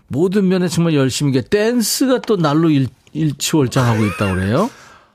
모든 0.09 0.49
면에 0.49 0.67
정말 0.69 0.95
열심히 0.95 1.31
이게 1.31 1.41
댄스가 1.43 2.21
또 2.23 2.37
날로 2.37 2.69
일, 2.71 2.89
일치월장하고 3.13 4.05
있다고 4.07 4.35
그래요. 4.35 4.71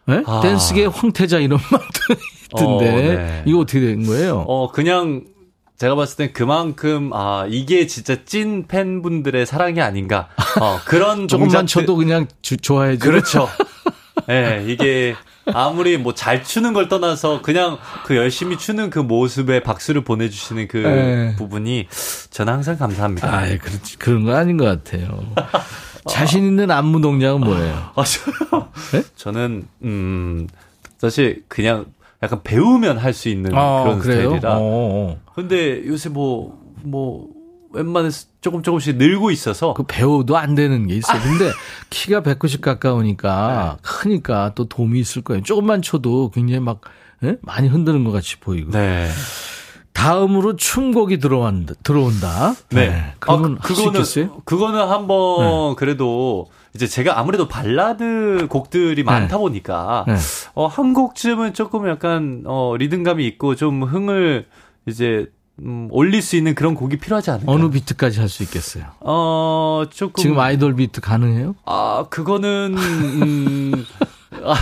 네? 0.06 0.24
아. 0.26 0.40
댄스계 0.42 0.86
황태자 0.86 1.40
이런 1.40 1.60
말도 1.72 2.22
있던데 2.54 2.90
어, 2.90 2.96
네. 3.18 3.44
이거 3.46 3.60
어떻게 3.60 3.82
된 3.82 4.06
거예요? 4.06 4.46
어 4.48 4.72
그냥 4.72 5.24
제가 5.78 5.96
봤을 5.96 6.16
땐 6.16 6.32
그만큼 6.32 7.10
아 7.14 7.46
이게 7.50 7.88
진짜 7.88 8.24
찐 8.24 8.68
팬분들의 8.68 9.46
사랑이 9.46 9.82
아닌가 9.82 10.30
어 10.62 10.80
그런 10.86 11.28
조금만 11.28 11.66
동작들- 11.66 11.68
쳐도 11.68 11.96
그냥 11.98 12.28
주- 12.42 12.56
좋아해 12.56 12.98
주 12.98 13.00
그렇죠. 13.10 13.50
예, 14.30 14.64
이게 14.68 15.16
아무리 15.54 15.98
뭐 15.98 16.14
잘 16.14 16.44
추는 16.44 16.74
걸 16.74 16.90
떠나서 16.90 17.42
그냥 17.42 17.78
그 18.06 18.16
열심히 18.16 18.58
추는 18.58 18.90
그 18.90 19.00
모습에 19.00 19.62
박수를 19.62 20.04
보내주시는 20.04 20.68
그 20.68 20.78
네. 20.78 21.36
부분이 21.38 21.88
저는 22.32 22.54
항상 22.54 22.78
감사합니다. 22.78 23.32
아이, 23.32 23.58
그렇지. 23.58 23.98
그런 23.98 24.24
건 24.24 24.36
아닌 24.36 24.58
것 24.58 24.66
같아요. 24.66 25.24
자신 26.10 26.46
있는 26.46 26.70
안무 26.72 27.02
동작은 27.02 27.42
뭐예요? 27.42 27.92
아, 27.96 28.04
저, 28.04 28.70
네? 28.98 29.04
저는 29.16 29.68
음 29.84 30.48
사실 31.00 31.44
그냥 31.48 31.86
약간 32.24 32.42
배우면 32.44 32.98
할 32.98 33.14
수 33.14 33.30
있는 33.30 33.54
아, 33.56 33.84
그런 33.84 34.00
그래요? 34.00 34.22
스타일이라. 34.36 34.54
어, 34.54 34.60
어. 34.62 35.20
근데 35.36 35.86
요새 35.86 36.10
뭐뭐 36.10 37.28
웬만해 37.76 38.10
조금 38.42 38.64
조금씩 38.64 38.98
늘고 38.98 39.32
있어서 39.32 39.74
그 39.74 39.84
배워도 39.84 40.38
안 40.38 40.56
되는 40.56 40.88
게 40.88 40.96
있어요. 40.96 41.22
근데 41.22 41.52
키가 41.90 42.22
190 42.22 42.62
가까우니까 42.62 43.78
네. 43.78 43.82
크니까 43.82 44.54
또 44.56 44.68
도움이 44.68 45.00
있을 45.00 45.22
거예요. 45.22 45.44
조금만 45.44 45.82
쳐도 45.82 46.32
굉장히 46.32 46.60
막 46.60 46.82
예? 47.24 47.38
많이 47.42 47.68
흔드는 47.68 48.04
것 48.04 48.12
같이 48.12 48.40
보이고. 48.40 48.72
네. 48.72 49.10
다음으로 49.94 50.58
춤곡이 50.58 51.20
들어온다. 51.20 51.74
들어온다. 51.82 52.54
네. 52.70 53.14
그러면 53.20 53.54
아, 53.54 53.68
할수 53.68 53.86
그거는? 53.86 54.42
그거는 54.44 54.80
한번 54.90 55.76
그래도 55.76 56.48
이제 56.76 56.86
제가 56.86 57.18
아무래도 57.18 57.48
발라드 57.48 58.48
곡들이 58.50 59.04
많다 59.04 59.38
보니까 59.38 60.04
네. 60.06 60.16
어, 60.54 60.68
한 60.68 60.94
곡쯤은 60.94 61.54
조금 61.54 61.88
약간 61.88 62.44
어, 62.46 62.76
리듬감이 62.78 63.26
있고 63.26 63.56
좀 63.56 63.84
흥을 63.84 64.46
이제 64.86 65.28
음, 65.64 65.88
올릴 65.92 66.22
수 66.22 66.36
있는 66.36 66.54
그런 66.56 66.76
곡이 66.76 66.98
필요하지 66.98 67.32
않을까? 67.32 67.52
어느 67.52 67.70
비트까지 67.70 68.20
할 68.20 68.30
수 68.30 68.44
있겠어요? 68.44 68.86
어 69.00 69.84
조금 69.90 70.22
지금 70.22 70.40
아이돌 70.40 70.76
비트 70.76 71.00
가능해요? 71.02 71.56
아 71.66 72.06
그거는 72.10 72.76
음, 72.78 73.86
아, 74.44 74.56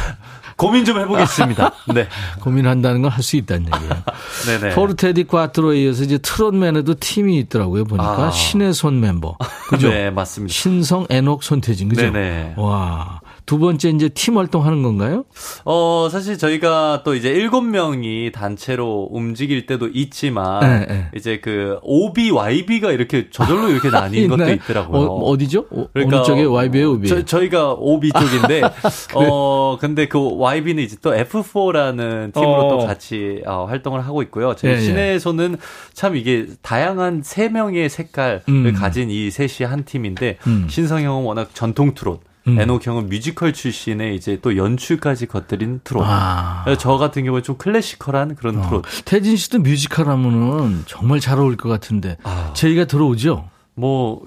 고민 0.56 0.86
좀 0.86 1.00
해보겠습니다. 1.00 1.74
네, 1.96 2.08
고민한다는 2.42 3.02
건 3.02 3.10
할 3.12 3.24
수 3.24 3.36
있다는 3.38 3.66
얘기예요. 3.74 4.04
네네. 4.46 4.76
포르테 4.76 5.13
디 5.13 5.24
콰트로에 5.26 5.82
이어서 5.84 6.04
이제 6.04 6.20
트롯맨에도 6.20 6.96
팀이 7.00 7.40
있더라고요. 7.40 7.86
보니까 7.86 8.28
아. 8.28 8.32
신의 8.32 8.74
손 8.76 9.00
멤버. 9.02 9.36
그죠? 9.70 9.90
네 9.90 10.12
맞습니다. 10.12 10.54
신성, 10.54 11.08
애녹, 11.10 11.44
손태진. 11.44 11.90
그죠? 11.90 12.04
네네. 12.04 12.54
와. 12.58 13.20
두 13.46 13.60
번째 13.60 13.90
이제 13.90 14.10
팀 14.10 14.38
활동하는 14.38 14.84
건가요? 14.84 15.26
어, 15.66 16.08
사실 16.10 16.38
저희가 16.38 17.02
또 17.04 17.14
이제 17.14 17.30
일곱 17.30 17.62
명이 17.62 18.32
단체로 18.32 19.10
움직일 19.12 19.66
때도 19.66 19.90
있지만, 19.94 20.62
네, 20.62 20.86
네. 20.88 21.08
이제 21.16 21.40
그 21.40 21.78
OB, 21.82 22.32
YB가 22.32 22.92
이렇게 22.92 23.30
저절로 23.30 23.70
이렇게 23.70 23.90
나뉜 23.90 24.30
것도? 24.30 24.50
있더라고요. 24.50 25.02
어, 25.02 25.38
디죠 25.38 25.66
그러니까 25.94 26.18
어느 26.18 26.26
쪽에 26.26 26.44
YB예요, 26.44 26.92
OB? 26.94 27.08
저, 27.08 27.26
저희가 27.26 27.74
OB 27.74 28.12
쪽인데, 28.12 28.62
어, 29.16 29.78
근데 29.80 30.08
그 30.08 30.20
YB는 30.20 30.84
이제 30.84 30.96
또 31.02 31.12
F4라는 31.14 32.34
팀으로 32.34 32.68
어. 32.68 32.70
또 32.70 32.86
같이 32.86 33.42
어, 33.46 33.66
활동을 33.66 34.06
하고 34.06 34.22
있고요. 34.24 34.56
저희 34.56 34.72
예, 34.72 34.78
예. 34.78 34.82
시내에서는 34.82 35.58
참 35.94 36.16
이게 36.16 36.48
다양한 36.62 37.22
세 37.24 37.50
명의 37.50 37.90
색깔을 37.90 38.42
음. 38.48 38.74
가진 38.74 39.10
이 39.10 39.30
셋이 39.30 39.68
한 39.70 39.84
팀인데, 39.84 40.38
음. 40.48 40.68
신성 40.70 41.02
형은 41.02 41.26
워낙 41.26 41.50
전통 41.54 41.94
트롯, 41.94 42.22
음. 42.48 42.60
에녹 42.60 42.86
형은 42.86 43.08
뮤지컬 43.08 43.54
출신의 43.54 44.16
이제 44.16 44.40
또 44.42 44.58
연출까지 44.58 45.28
곁들인 45.28 45.82
트롯. 45.84 46.04
아. 46.06 46.66
저 46.78 46.98
같은 46.98 47.24
경우에 47.24 47.42
좀 47.42 47.58
classical한 47.58 48.36
그런 48.36 48.60
어. 48.60 48.62
트롯. 48.62 48.86
태진 49.06 49.38
씨도 49.38 49.60
뮤지컬 49.60 50.08
하면은 50.10 50.84
정말 50.86 51.20
잘 51.20 51.40
어울릴 51.40 51.58
것 51.58 51.70
같은데. 51.70 52.18
아. 52.24 52.52
제의가 52.54 52.86
들어오죠? 52.86 53.50
뭐 53.76 54.22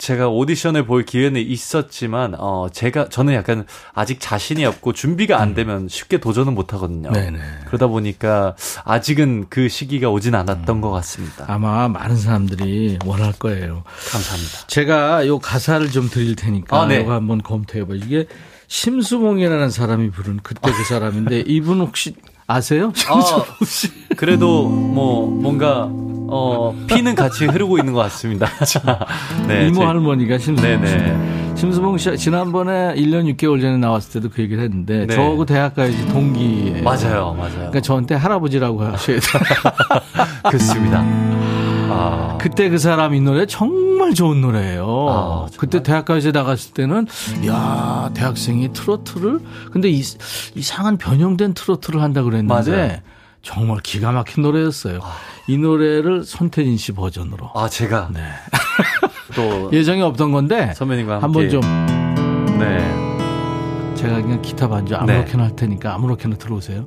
제가 0.00 0.28
오디션을 0.28 0.86
볼 0.86 1.04
기회는 1.04 1.42
있었지만 1.42 2.34
어 2.38 2.68
제가 2.72 3.10
저는 3.10 3.34
약간 3.34 3.66
아직 3.92 4.18
자신이 4.18 4.64
없고 4.64 4.94
준비가 4.94 5.40
안 5.40 5.54
되면 5.54 5.88
쉽게 5.88 6.18
도전은 6.18 6.54
못 6.54 6.72
하거든요. 6.72 7.10
음. 7.10 7.12
네네. 7.12 7.38
그러다 7.66 7.86
보니까 7.86 8.56
아직은 8.84 9.46
그 9.50 9.68
시기가 9.68 10.08
오진 10.08 10.34
않았던 10.34 10.80
것 10.80 10.90
같습니다. 10.90 11.44
아마 11.48 11.86
많은 11.88 12.16
사람들이 12.16 12.98
원할 13.04 13.32
거예요. 13.34 13.84
감사합니다. 14.10 14.66
제가 14.68 15.26
요 15.26 15.38
가사를 15.38 15.90
좀 15.90 16.08
드릴 16.08 16.34
테니까 16.34 16.80
아, 16.80 16.86
네. 16.86 17.02
이거 17.02 17.12
한번 17.12 17.42
검토해봐. 17.42 17.94
이게 17.96 18.26
심수봉이라는 18.68 19.68
사람이 19.68 20.10
부른 20.12 20.40
그때 20.42 20.72
그 20.72 20.84
사람인데 20.84 21.40
이분 21.46 21.80
혹시 21.80 22.14
아세요? 22.46 22.92
아, 23.08 23.44
그래도 24.16 24.66
뭐 24.66 25.28
뭔가 25.28 25.90
어 26.30 26.74
피는 26.86 27.14
같이 27.14 27.46
흐르고 27.46 27.78
있는 27.78 27.92
것 27.92 28.00
같습니다. 28.02 28.46
네, 29.48 29.66
이모 29.68 29.80
제- 29.80 29.84
할머니가 29.86 30.38
심수봉 30.38 30.86
씨. 30.86 30.96
심수봉 31.60 31.98
씨 31.98 32.16
지난번에 32.16 32.94
1년 32.96 33.34
6개월 33.36 33.60
전에 33.60 33.76
나왔을 33.76 34.12
때도 34.14 34.30
그 34.34 34.42
얘기를 34.42 34.62
했는데 34.62 35.06
네. 35.06 35.14
저하고 35.14 35.44
대학가야지 35.44 36.08
동기예요. 36.08 36.82
맞아요, 36.82 37.34
맞아요. 37.36 37.54
그러니까 37.54 37.80
저한테 37.80 38.14
할아버지라고 38.14 38.82
하셔야 38.82 39.18
돼요. 39.18 39.42
그렇습니다. 40.48 41.04
아, 41.92 42.38
그때 42.40 42.68
그 42.70 42.78
사람 42.78 43.14
이 43.14 43.20
노래 43.20 43.46
정말 43.46 44.14
좋은 44.14 44.40
노래예요. 44.40 44.86
아, 45.10 45.46
정말? 45.50 45.50
그때 45.58 45.82
대학가요제 45.82 46.30
나갔을 46.30 46.72
때는 46.72 47.06
야 47.46 48.10
대학생이 48.14 48.72
트로트를 48.72 49.40
근데 49.72 49.90
이, 49.90 50.00
이상한 50.54 50.96
변형된 50.96 51.54
트로트를 51.54 52.00
한다 52.00 52.22
그랬는데 52.22 52.70
맞아요. 52.70 52.96
정말 53.42 53.80
기가 53.82 54.12
막힌 54.12 54.42
노래였어요. 54.42 55.00
이 55.46 55.56
노래를 55.58 56.24
손태진 56.24 56.76
씨 56.76 56.92
버전으로. 56.92 57.50
아 57.54 57.68
제가 57.68 58.10
네. 58.12 58.20
또 59.34 59.70
예정이 59.76 60.02
없던 60.02 60.32
건데 60.32 60.72
선배님과 60.74 61.20
함께 61.20 61.24
한번 61.24 61.48
좀 61.48 61.60
네. 62.58 62.78
제가 63.94 64.20
그냥 64.22 64.42
기타 64.42 64.68
반주 64.68 64.94
아무렇게나 64.96 65.44
할 65.44 65.56
테니까 65.56 65.94
아무렇게나 65.94 66.36
들어오세요. 66.36 66.86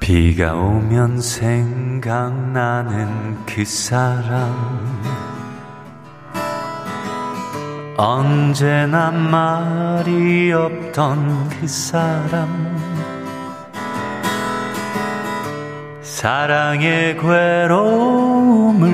비가 0.00 0.54
오면 0.54 1.20
생각나는 1.22 2.66
그 3.46 3.64
사람 3.64 4.84
언제나 7.96 9.10
말이 9.12 10.52
없던 10.52 11.48
그 11.50 11.68
사람. 11.68 12.74
사랑의 16.02 17.16
괴로움을 17.18 18.90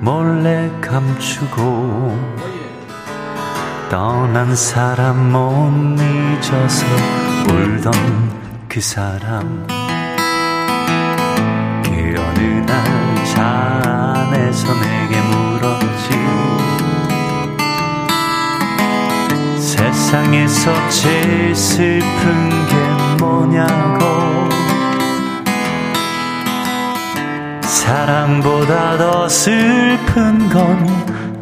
몰래 0.00 0.70
감추고 0.80 2.38
떠난 3.88 4.54
사람 4.56 5.30
못 5.30 5.70
잊어서 6.00 6.86
울던 7.48 7.92
그 8.68 8.80
사람. 8.80 9.66
그 11.84 11.90
어느 12.18 12.40
날 12.66 13.26
세상에서 20.08 20.88
제일 20.88 21.54
슬픈 21.54 22.48
게 22.66 22.74
뭐냐고. 23.20 24.06
사랑보다 27.60 28.96
더 28.96 29.28
슬픈 29.28 30.48
건 30.48 30.88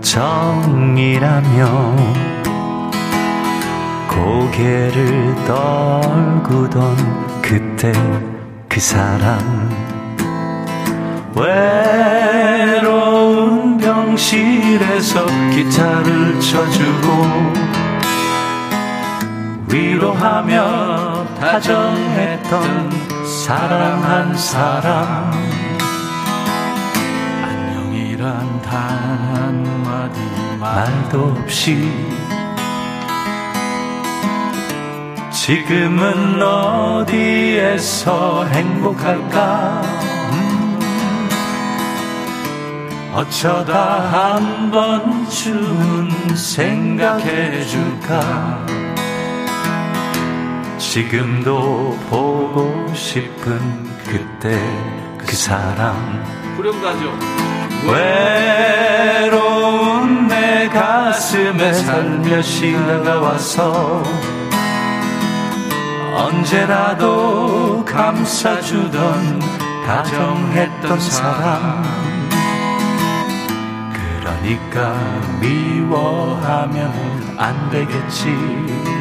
정이라며. 0.00 1.94
고개를 4.08 5.36
떨구던 5.46 6.96
그때 7.42 7.92
그 8.68 8.80
사람. 8.80 9.70
외로운 11.36 12.66
병실에서 13.78 15.24
기타를 15.54 16.40
쳐주고 16.40 17.75
위로하며 19.68 21.26
다정했던 21.40 22.90
사랑한 23.44 24.36
사람 24.36 25.32
안녕이란 27.42 28.62
단 28.62 28.80
한마디 29.34 30.20
말도 30.60 31.34
없이 31.38 31.90
지금은 35.32 36.40
어디에서 36.42 38.44
행복할까 38.46 39.82
음. 40.32 40.78
어쩌다 43.14 44.00
한 44.00 44.70
번쯤은 44.70 46.36
생각해 46.36 47.64
줄까 47.64 48.75
지금도 50.96 51.94
보고 52.08 52.90
싶은 52.94 53.60
그때 54.06 54.58
그 55.18 55.36
사람. 55.36 56.24
후렴가죠. 56.56 57.12
외로운 59.36 60.26
내 60.26 60.66
가슴에 60.70 61.74
살며시 61.74 62.72
다가와서 62.72 64.02
언제라도 66.14 67.84
감싸주던 67.84 69.38
다정했던 69.84 70.98
사람. 70.98 71.84
그러니까 73.92 74.98
미워하면 75.42 77.34
안 77.36 77.68
되겠지 77.68 78.95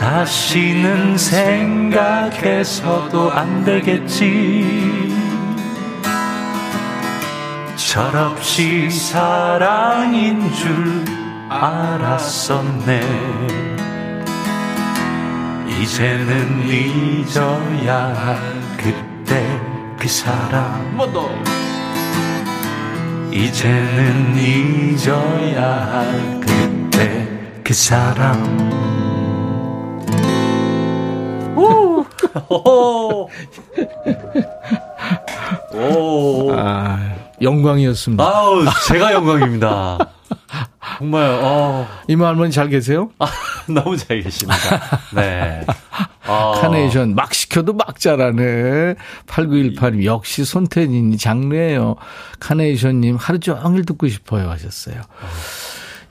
다시는 0.00 1.18
생각해서도 1.18 2.50
안 3.30 3.62
되겠지. 3.64 5.12
철없이 7.76 8.88
사랑인 8.90 10.50
줄 10.54 11.04
알았었네. 11.50 13.00
이제는 15.68 16.66
잊어야 16.66 18.06
할 18.14 18.38
그때 18.78 19.60
그 19.98 20.08
사람. 20.08 20.98
이제는 23.30 24.34
잊어야 24.34 25.62
할 25.92 26.40
그때 26.40 27.28
그 27.62 27.74
사람 27.74 28.89
오. 32.48 33.28
오. 35.72 36.52
아, 36.52 37.14
영광이었습니다. 37.40 38.24
아우, 38.24 38.64
제가 38.88 39.12
영광입니다. 39.14 39.98
정말, 40.98 41.38
어, 41.42 41.86
이모 42.08 42.26
할머니 42.26 42.52
잘 42.52 42.68
계세요? 42.68 43.10
아, 43.18 43.26
너무 43.68 43.96
잘 43.96 44.20
계십니다. 44.20 44.58
네. 45.14 45.64
어, 46.26 46.52
카네이션 46.60 47.14
막 47.14 47.32
시켜도 47.32 47.72
막 47.72 47.98
자라네. 47.98 48.94
8918님 49.26 50.04
역시 50.04 50.44
손태진이 50.44 51.16
장르예요. 51.16 51.96
카네이션님 52.38 53.16
하루 53.16 53.38
종일 53.40 53.84
듣고 53.84 54.08
싶어요 54.08 54.50
하셨어요. 54.50 55.00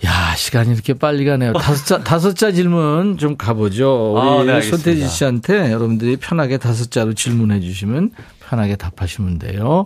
야 0.05 0.33
시간이 0.35 0.71
이렇게 0.73 0.93
빨리 0.93 1.25
가네요. 1.25 1.53
다섯 1.53 1.85
자 1.85 2.03
다섯 2.03 2.33
자 2.35 2.51
질문 2.51 3.17
좀 3.17 3.35
가보죠. 3.35 4.13
우리 4.13 4.51
아, 4.51 4.59
네. 4.59 4.61
손태진 4.61 5.07
씨한테 5.07 5.71
여러분들이 5.71 6.15
편하게 6.17 6.57
다섯 6.57 6.89
자로 6.89 7.13
질문해 7.13 7.59
주시면 7.59 8.11
편하게 8.47 8.75
답하시면 8.77 9.39
돼요. 9.39 9.83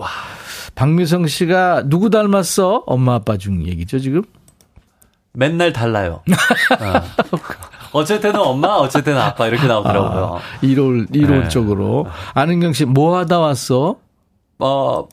박미성 0.76 1.28
씨가 1.28 1.84
누구 1.88 2.10
닮았어? 2.10 2.84
엄마 2.86 3.16
아빠 3.16 3.38
중 3.38 3.66
얘기죠 3.66 4.00
지금? 4.00 4.22
맨날 5.34 5.74
달라요. 5.74 6.22
어. 7.92 8.04
때는 8.06 8.40
엄마, 8.40 8.88
때는 8.88 9.20
아빠 9.20 9.48
이렇게 9.48 9.68
나오더라고요. 9.68 10.40
1월 10.64 11.12
1월 11.12 11.42
네. 11.44 11.48
쪽으로 11.50 12.08
안은경 12.36 12.74
씨 12.74 12.86
뭐 12.86 13.18
하다 13.18 13.40
왔어? 13.40 13.98
어, 14.60 15.08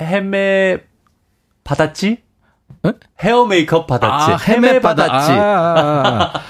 헤매 0.00 0.78
받았지? 1.62 2.23
에? 2.86 2.92
헤어 3.22 3.46
메이크업 3.46 3.86
받았지. 3.86 4.32
아, 4.32 4.36
헤매 4.36 4.80
받았지. 4.80 5.32
아, 5.32 5.36
아, 5.36 6.32
아. 6.34 6.40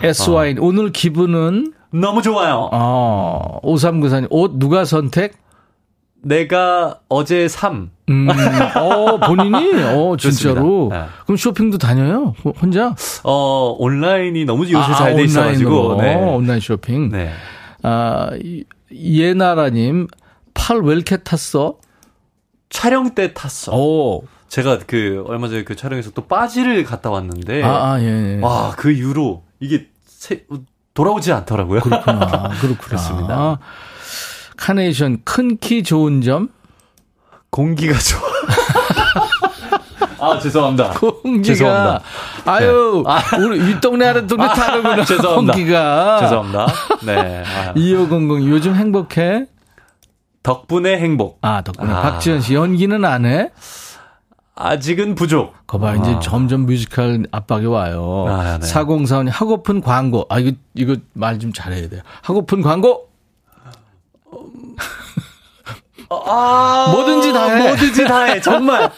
SY 0.02 0.56
오늘 0.60 0.90
기분은 0.92 1.72
너무 1.92 2.22
좋아요. 2.22 2.68
어, 2.72 3.60
5394님 3.62 4.26
옷 4.30 4.52
누가 4.58 4.84
선택? 4.84 5.34
내가 6.22 6.98
어제 7.08 7.46
3. 7.46 7.90
음, 8.08 8.28
어, 8.76 9.18
본인이? 9.18 9.72
어, 9.84 10.16
진짜로. 10.18 10.88
네. 10.92 11.04
그럼 11.24 11.36
쇼핑도 11.36 11.78
다녀요? 11.78 12.34
호- 12.44 12.50
혼자? 12.60 12.94
어, 13.22 13.76
온라인이 13.78 14.44
너무 14.44 14.64
요새 14.64 14.76
아, 14.76 14.94
잘돼 14.96 15.22
있어가지고. 15.24 15.88
온라인으로. 15.90 16.02
네. 16.02 16.14
온라인 16.34 16.60
쇼핑. 16.60 17.10
네. 17.10 17.30
아, 17.82 18.30
이- 18.42 18.64
예나라님, 18.92 20.08
팔 20.54 20.78
왜 20.80 20.94
이렇게 20.94 21.16
탔어? 21.18 21.76
촬영 22.70 23.14
때 23.14 23.32
탔어. 23.32 23.72
오. 23.76 24.24
제가 24.48 24.78
그 24.86 25.24
얼마 25.26 25.48
전에 25.48 25.64
그 25.64 25.74
촬영에서 25.76 26.10
또 26.12 26.26
빠지를 26.26 26.84
갔다 26.84 27.10
왔는데 27.10 27.62
아, 27.62 27.92
아, 27.94 28.00
예. 28.00 28.36
예. 28.38 28.40
와, 28.40 28.72
그 28.76 28.90
이후로 28.90 29.42
이게 29.60 29.88
세- 30.06 30.44
돌아오지 30.94 31.32
않더라고요. 31.32 31.80
그렇구나. 31.80 32.50
그렇구나. 32.60 32.76
그렇습니다. 32.80 33.58
카네이션, 34.56 35.22
큰 35.24 35.58
키 35.58 35.82
좋은 35.82 36.22
점? 36.22 36.48
공기가 37.50 37.94
좋아. 37.98 38.20
아, 40.18 40.38
죄송합니다. 40.38 40.90
공기가. 40.92 41.42
죄송합니다. 41.42 42.00
아유, 42.46 43.04
아. 43.06 43.20
우리 43.38 43.60
윗동네 43.68 44.06
아랫동네 44.06 44.46
다르구나. 44.48 45.04
죄송합니다. 45.04 45.52
공기가. 45.52 46.18
죄송합니다. 46.20 46.66
네. 47.04 47.42
아, 47.44 47.72
2500 47.76 48.48
요즘 48.48 48.74
행복해? 48.74 49.46
덕분에 50.42 50.98
행복. 50.98 51.38
아, 51.42 51.60
덕분에. 51.62 51.92
아. 51.92 52.00
박지현 52.02 52.40
씨 52.40 52.54
연기는 52.54 53.04
안 53.04 53.26
해? 53.26 53.50
아직은 54.58 55.14
부족. 55.14 55.54
거봐, 55.66 55.96
이제 55.96 56.10
아. 56.12 56.20
점점 56.20 56.64
뮤지컬 56.64 57.26
압박이 57.30 57.66
와요. 57.66 58.24
아, 58.28 58.58
네. 58.58 58.66
4045님, 58.66 59.28
하고픈 59.30 59.80
광고. 59.82 60.24
아, 60.30 60.38
이거, 60.38 60.56
이거 60.74 60.96
말 61.12 61.38
좀 61.38 61.52
잘해야 61.52 61.88
돼요. 61.90 62.00
하고픈 62.22 62.62
광고! 62.62 63.06
아, 66.08 66.88
뭐든지 66.92 67.32
다 67.32 67.48
해. 67.50 67.68
뭐든지 67.68 68.04
다 68.04 68.22
해. 68.24 68.40
정말. 68.40 68.90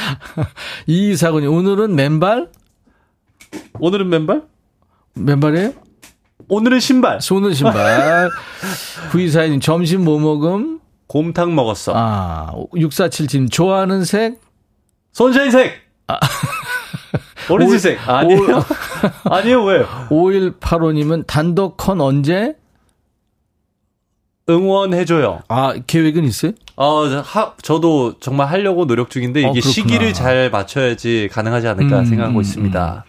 이사군이 0.86 1.46
오늘은 1.46 1.94
맨발? 1.94 2.48
오늘은 3.80 4.08
맨발? 4.08 4.42
맨발이에요? 5.14 5.72
오늘은 6.48 6.80
신발. 6.80 7.20
손은 7.20 7.52
신발. 7.54 8.30
9242님, 9.12 9.60
점심 9.60 10.04
뭐 10.04 10.18
먹음? 10.18 10.80
곰탕 11.08 11.54
먹었어. 11.54 11.92
아, 11.94 12.52
6477님, 12.72 13.50
좋아하는 13.50 14.04
색? 14.04 14.40
손샤인색. 15.18 15.72
오렌지색. 17.50 18.08
아니에요? 18.08 18.64
아니에요, 19.28 19.64
왜? 19.64 19.84
5185님은 20.10 21.26
단독 21.26 21.76
컨 21.76 22.00
언제? 22.00 22.54
응원해줘요. 24.48 25.40
아, 25.48 25.74
계획은 25.88 26.24
있어요? 26.24 26.52
어, 26.76 27.04
하, 27.06 27.52
저도 27.62 28.20
정말 28.20 28.46
하려고 28.46 28.86
노력 28.86 29.10
중인데 29.10 29.40
이게 29.40 29.58
어. 29.58 29.60
시기를 29.60 30.12
잘 30.12 30.50
맞춰야지 30.50 31.28
가능하지 31.32 31.66
않을까 31.66 31.98
음, 31.98 32.04
생각하고 32.04 32.38
음, 32.38 32.40
있습니다. 32.40 33.04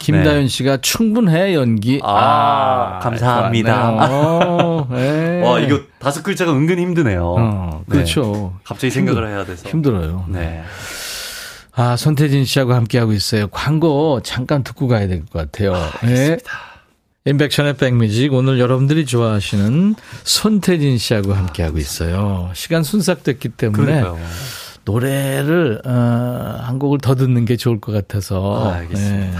김다현 0.00 0.48
씨가 0.48 0.82
충분해, 0.82 1.54
연기. 1.54 1.98
아, 2.04 3.00
감사합니다. 3.02 4.06
좋았네요. 4.06 4.88
네. 4.90 5.40
와, 5.40 5.58
이거 5.60 5.80
다섯 5.98 6.22
글자가 6.22 6.52
은근 6.52 6.78
힘드네요. 6.78 7.36
어, 7.38 7.84
그렇죠. 7.88 8.52
갑자기 8.64 8.90
생각을 8.90 9.26
해야 9.28 9.46
돼서. 9.46 9.66
힘들어요. 9.66 10.26
네. 10.28 10.62
아, 11.76 11.96
손태진 11.96 12.44
씨하고 12.44 12.72
함께하고 12.74 13.12
있어요. 13.12 13.48
광고 13.48 14.20
잠깐 14.22 14.62
듣고 14.62 14.86
가야 14.88 15.08
될 15.08 15.24
것 15.26 15.32
같아요. 15.32 15.72
네. 16.04 16.36
인백션의 17.26 17.76
백뮤직 17.78 18.32
오늘 18.34 18.60
여러분들이 18.60 19.06
좋아하시는 19.06 19.94
손태진 20.24 20.98
씨하고 20.98 21.32
함께하고 21.32 21.78
있어요. 21.78 22.50
시간 22.54 22.82
순삭됐기 22.82 23.48
때문에 23.50 23.84
그러니까요. 24.02 24.18
노래를 24.84 25.80
어, 25.86 26.58
한 26.62 26.78
곡을 26.78 26.98
더 26.98 27.14
듣는 27.14 27.46
게 27.46 27.56
좋을 27.56 27.80
것 27.80 27.92
같아서. 27.92 28.70
아, 28.70 28.74
알겠습니다. 28.74 29.26
네. 29.26 29.32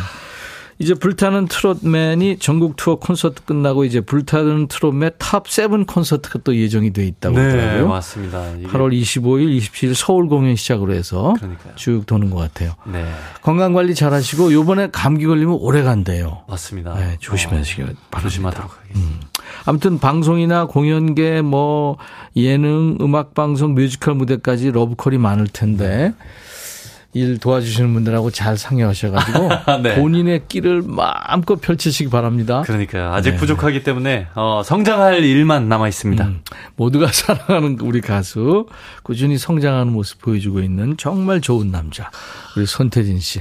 이제 0.78 0.92
불타는 0.94 1.46
트롯맨이 1.46 2.38
전국 2.40 2.74
투어 2.76 2.96
콘서트 2.96 3.44
끝나고 3.44 3.84
이제 3.84 4.00
불타는 4.00 4.66
트롯맨 4.66 5.12
Top 5.18 5.48
Seven 5.48 5.84
콘서트가 5.86 6.40
또 6.42 6.56
예정이 6.56 6.92
돼 6.92 7.06
있다고 7.06 7.36
네, 7.38 7.44
하더라고요. 7.44 7.88
맞습니다. 7.88 8.50
이게- 8.56 8.66
8월 8.66 8.92
25일, 8.92 9.56
27일 9.58 9.94
서울 9.94 10.28
공연 10.28 10.56
시작으로 10.56 10.92
해서 10.94 11.34
그러니까요. 11.38 11.74
쭉 11.76 12.04
도는 12.06 12.30
것 12.30 12.36
같아요. 12.38 12.72
네, 12.86 13.04
건강 13.42 13.72
관리 13.72 13.94
잘 13.94 14.12
하시고 14.12 14.52
요번에 14.52 14.88
감기 14.90 15.26
걸리면 15.26 15.56
오래 15.60 15.82
간대요. 15.82 16.42
맞습니다. 16.48 16.94
네, 16.94 17.16
조심하시기 17.20 17.82
어, 17.82 17.84
바랍니다. 17.84 18.20
조심하도록 18.20 18.70
하겠습니다. 18.80 19.26
아무튼 19.66 19.98
방송이나 20.00 20.66
공연계 20.66 21.42
뭐 21.42 21.98
예능, 22.36 22.98
음악 23.00 23.34
방송, 23.34 23.74
뮤지컬 23.74 24.14
무대까지 24.14 24.72
러브콜이 24.72 25.18
많을 25.18 25.46
텐데 25.46 26.12
일 27.14 27.38
도와주시는 27.38 27.94
분들하고 27.94 28.30
잘 28.32 28.58
상의하셔가지고 28.58 29.48
네. 29.82 29.94
본인의 29.94 30.42
끼를 30.48 30.82
마음껏 30.82 31.54
펼치시기 31.56 32.10
바랍니다. 32.10 32.62
그러니까요. 32.62 33.12
아직 33.12 33.30
네. 33.30 33.36
부족하기 33.36 33.84
때문에 33.84 34.26
어, 34.34 34.62
성장할 34.64 35.22
일만 35.22 35.68
남아 35.68 35.88
있습니다. 35.88 36.24
음, 36.26 36.40
모두가 36.74 37.06
사랑하는 37.14 37.78
우리 37.80 38.00
가수 38.00 38.66
꾸준히 39.04 39.38
성장하는 39.38 39.92
모습 39.92 40.20
보여주고 40.22 40.60
있는 40.60 40.96
정말 40.96 41.40
좋은 41.40 41.70
남자 41.70 42.10
우리 42.56 42.66
손태진 42.66 43.20
씨 43.20 43.40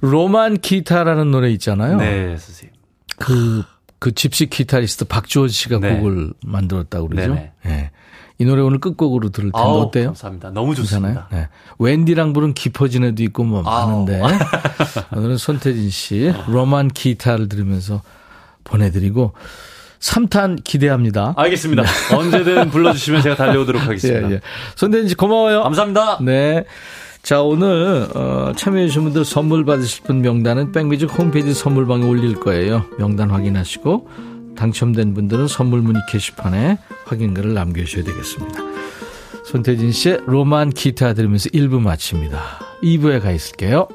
로만 0.00 0.58
기타라는 0.58 1.30
노래 1.30 1.50
있잖아요. 1.52 1.98
네, 1.98 2.36
선생님. 2.36 2.74
그, 3.18 3.62
그 4.00 4.12
집시 4.12 4.46
기타리스트 4.46 5.04
박주원 5.04 5.48
씨가 5.48 5.78
네. 5.78 5.96
곡을 5.96 6.32
만들었다고 6.44 7.08
그러죠. 7.08 7.36
예. 7.66 7.90
이 8.40 8.44
노래 8.44 8.62
오늘 8.62 8.78
끝곡으로 8.78 9.30
들을 9.30 9.50
텐데 9.50 9.58
아우, 9.58 9.80
어때요? 9.80 10.06
감사합니다. 10.06 10.50
너무 10.50 10.74
괜찮아요? 10.74 11.14
좋습니다. 11.14 11.28
네. 11.32 11.48
웬디랑 11.78 12.32
부른 12.32 12.54
깊어진 12.54 13.02
애도 13.04 13.22
있고 13.24 13.42
뭐. 13.44 13.62
많은데 13.62 14.22
오늘은 15.14 15.36
손태진 15.38 15.90
씨 15.90 16.32
로만 16.46 16.88
기타를 16.88 17.48
들으면서 17.48 18.00
보내드리고 18.62 19.32
3탄 19.98 20.62
기대합니다. 20.62 21.34
알겠습니다. 21.36 21.82
언제든 22.16 22.70
불러주시면 22.70 23.22
제가 23.22 23.34
달려오도록 23.34 23.82
하겠습니다. 23.86 24.30
예, 24.30 24.34
예. 24.34 24.40
손태진 24.76 25.08
씨 25.08 25.14
고마워요. 25.16 25.64
감사합니다. 25.64 26.18
네. 26.22 26.64
자, 27.22 27.42
오늘, 27.42 28.06
어, 28.14 28.52
참여해주신 28.56 29.02
분들 29.02 29.24
선물 29.24 29.64
받으실 29.64 30.04
분 30.04 30.22
명단은 30.22 30.70
백뮤직 30.70 31.10
홈페이지 31.18 31.52
선물방에 31.52 32.04
올릴 32.06 32.36
거예요. 32.36 32.84
명단 32.96 33.30
확인하시고, 33.30 34.08
당첨된 34.58 35.14
분들은 35.14 35.46
선물 35.46 35.82
문의 35.82 36.02
게시판에 36.10 36.78
확인글을 37.06 37.54
남겨주셔야 37.54 38.04
되겠습니다. 38.04 38.60
손태진 39.46 39.92
씨의 39.92 40.20
로만 40.26 40.70
기타 40.70 41.14
들으면서 41.14 41.48
1부 41.50 41.80
마칩니다. 41.80 42.42
2부에 42.82 43.22
가 43.22 43.30
있을게요. 43.30 43.86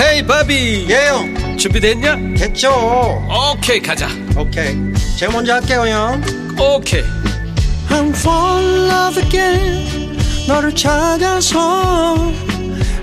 헤이 0.00 0.26
바비 0.26 0.86
예영 0.88 1.58
준비됐냐? 1.58 2.16
됐죠 2.36 2.70
오케이 3.52 3.80
가자 3.80 4.08
오케이 4.36 4.76
제가 5.18 5.32
먼저 5.32 5.54
할게요 5.54 5.86
형 5.86 6.22
오케이 6.58 7.02
I'm 7.88 8.10
fall 8.10 8.64
in 8.64 8.90
love 8.90 9.22
again 9.22 10.18
너를 10.46 10.74
찾아서 10.74 12.47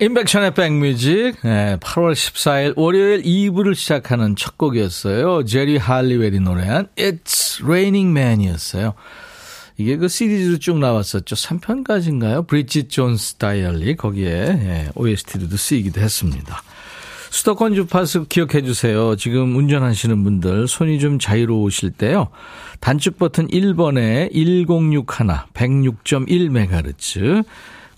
인백션의 0.00 0.54
백뮤직 0.54 1.40
네, 1.42 1.76
8월 1.80 2.12
14일 2.12 2.74
월요일 2.76 3.20
2부를 3.22 3.74
시작하는 3.74 4.36
첫 4.36 4.56
곡이었어요. 4.56 5.44
제리 5.44 5.76
할리웰이 5.76 6.38
노래한 6.38 6.86
It's 6.94 7.64
Raining 7.64 8.16
Man이었어요. 8.16 8.94
이게 9.76 9.96
그 9.96 10.06
시리즈로 10.06 10.58
쭉 10.58 10.78
나왔었죠. 10.78 11.34
3편까지인가요? 11.34 12.46
브리짓 12.46 12.90
존스 12.90 13.34
다이얼리 13.34 13.96
거기에 13.96 14.30
예, 14.30 14.88
OST로도 14.94 15.56
쓰이기도 15.56 16.00
했습니다. 16.00 16.62
수도권 17.30 17.74
주파수 17.74 18.26
기억해 18.28 18.62
주세요. 18.62 19.16
지금 19.16 19.56
운전하시는 19.56 20.22
분들 20.22 20.68
손이 20.68 21.00
좀 21.00 21.18
자유로우실 21.18 21.90
때요. 21.90 22.28
단축 22.78 23.18
버튼 23.18 23.48
1번에 23.48 24.32
1061 24.32 25.06
106.1MHz 25.54 27.44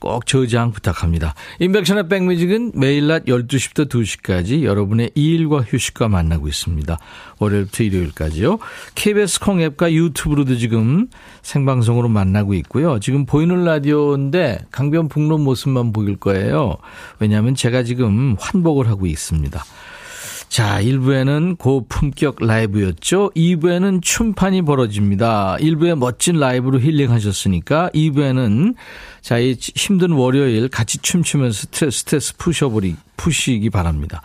꼭 0.00 0.26
저장 0.26 0.72
부탁합니다. 0.72 1.34
인백션의 1.60 2.08
백뮤직은 2.08 2.72
매일 2.74 3.06
낮 3.06 3.26
12시부터 3.26 3.88
2시까지 3.88 4.64
여러분의 4.64 5.10
일과 5.14 5.60
휴식과 5.60 6.08
만나고 6.08 6.48
있습니다. 6.48 6.98
월요일부터 7.38 7.84
일요일까지요. 7.84 8.58
KBS 8.94 9.40
콩 9.40 9.60
앱과 9.60 9.92
유튜브로도 9.92 10.56
지금 10.56 11.08
생방송으로 11.42 12.08
만나고 12.08 12.54
있고요. 12.54 12.98
지금 12.98 13.26
보이는 13.26 13.64
라디오인데 13.64 14.66
강변북로 14.70 15.38
모습만 15.38 15.92
보일 15.92 16.16
거예요. 16.16 16.76
왜냐하면 17.18 17.54
제가 17.54 17.82
지금 17.82 18.36
환복을 18.40 18.88
하고 18.88 19.06
있습니다. 19.06 19.62
자, 20.50 20.82
1부에는 20.82 21.58
고품격 21.58 22.38
라이브였죠. 22.40 23.30
2부에는 23.36 24.02
춤판이 24.02 24.62
벌어집니다. 24.62 25.56
1부에 25.60 25.96
멋진 25.96 26.40
라이브로 26.40 26.80
힐링하셨으니까 26.80 27.90
2부에는 27.94 28.74
자, 29.22 29.38
이 29.38 29.56
힘든 29.56 30.10
월요일 30.10 30.68
같이 30.68 30.98
춤추면서 30.98 31.56
스트레스, 31.56 32.00
스트레스 32.00 32.36
푸셔버리, 32.36 32.96
푸시기 33.16 33.70
바랍니다. 33.70 34.22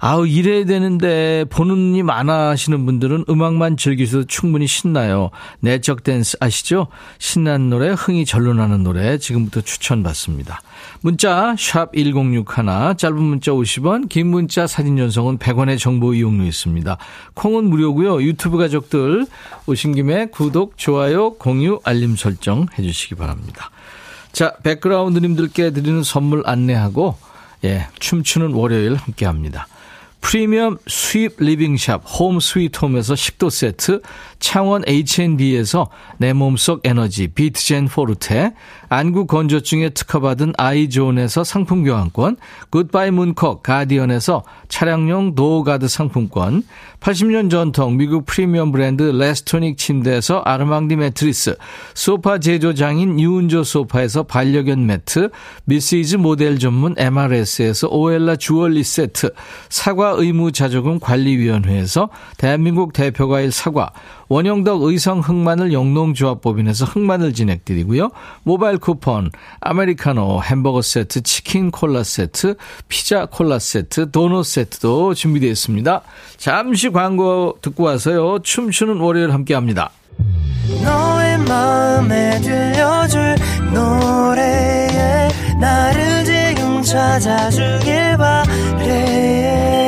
아우, 0.00 0.26
이래야 0.26 0.64
되는데, 0.64 1.44
보는 1.50 1.96
이 1.96 2.02
많아 2.02 2.50
하시는 2.50 2.86
분들은 2.86 3.24
음악만 3.28 3.76
즐기셔도 3.76 4.24
충분히 4.24 4.66
신나요. 4.66 5.30
내적 5.60 6.04
댄스 6.04 6.36
아시죠? 6.40 6.86
신나는 7.18 7.68
노래, 7.68 7.88
흥이 7.88 8.24
절로 8.24 8.54
나는 8.54 8.84
노래, 8.84 9.18
지금부터 9.18 9.60
추천받습니다. 9.60 10.60
문자, 11.00 11.54
샵 11.58 11.92
1061, 11.94 12.94
짧은 12.96 13.20
문자 13.20 13.52
50원, 13.52 14.08
긴 14.08 14.28
문자 14.28 14.66
사진 14.66 14.96
전송은 14.96 15.38
100원의 15.38 15.78
정보 15.78 16.14
이용료 16.14 16.44
있습니다. 16.44 16.96
콩은 17.34 17.68
무료고요 17.68 18.22
유튜브 18.22 18.58
가족들 18.58 19.26
오신 19.66 19.94
김에 19.94 20.26
구독, 20.26 20.76
좋아요, 20.76 21.34
공유, 21.34 21.80
알림 21.84 22.16
설정 22.16 22.66
해주시기 22.78 23.16
바랍니다. 23.16 23.70
자, 24.32 24.54
백그라운드님들께 24.62 25.72
드리는 25.72 26.02
선물 26.04 26.42
안내하고, 26.46 27.16
예, 27.64 27.88
춤추는 27.98 28.52
월요일 28.52 28.94
함께 28.94 29.26
합니다. 29.26 29.66
프리미엄 30.20 30.78
수입 30.86 31.36
리빙샵 31.38 32.02
홈 32.18 32.40
스위트 32.40 32.78
홈에서 32.80 33.14
식도 33.14 33.50
세트, 33.50 34.02
창원 34.38 34.82
H&B에서 34.86 35.90
내 36.18 36.32
몸속 36.32 36.80
에너지 36.84 37.28
비트젠 37.28 37.86
포르테, 37.86 38.52
안구 38.88 39.26
건조증에 39.26 39.90
특허받은 39.90 40.54
아이존에서 40.56 41.44
상품 41.44 41.84
교환권, 41.84 42.36
굿바이 42.70 43.10
문콕 43.10 43.62
가디언에서 43.62 44.44
차량용 44.68 45.34
도어가드 45.34 45.88
상품권, 45.88 46.62
80년 47.00 47.50
전통 47.50 47.96
미국 47.96 48.26
프리미엄 48.26 48.72
브랜드 48.72 49.02
레스토닉 49.02 49.78
침대에서 49.78 50.40
아르망디 50.40 50.96
매트리스, 50.96 51.56
소파 51.94 52.38
제조장인 52.38 53.20
유운조 53.20 53.64
소파에서 53.64 54.24
반려견 54.24 54.86
매트, 54.86 55.30
미시즈 55.64 56.16
모델 56.16 56.58
전문 56.58 56.94
MRS에서 56.96 57.88
오엘라 57.88 58.36
주얼리 58.36 58.82
세트, 58.82 59.32
사과 59.68 60.14
의무 60.16 60.52
자조금 60.52 60.98
관리위원회에서 60.98 62.08
대한민국 62.36 62.92
대표과일 62.92 63.52
사과, 63.52 63.92
원형덕 64.28 64.82
의성 64.82 65.20
흑마늘 65.20 65.72
영농조합법인에서 65.72 66.84
흑마늘 66.84 67.32
진행드리고요. 67.32 68.10
모바일 68.42 68.78
쿠폰, 68.78 69.30
아메리카노, 69.60 70.42
햄버거 70.42 70.82
세트, 70.82 71.22
치킨 71.22 71.70
콜라 71.70 72.02
세트, 72.02 72.56
피자 72.88 73.26
콜라 73.26 73.58
세트, 73.58 74.10
도넛 74.10 74.44
세트도 74.44 75.14
준비되어 75.14 75.50
있습니다. 75.50 76.02
잠시 76.36 76.90
광고 76.90 77.58
듣고 77.62 77.84
와서요. 77.84 78.40
춤추는 78.40 78.98
월요일 78.98 79.32
함께 79.32 79.54
합니다. 79.54 79.90
너의 80.84 81.38
마음에 81.38 82.40
들려줄 82.40 83.36
노래에 83.72 85.28
나를 85.58 86.24
지금 86.24 86.82
찾아주길 86.82 88.16
바래 88.18 89.87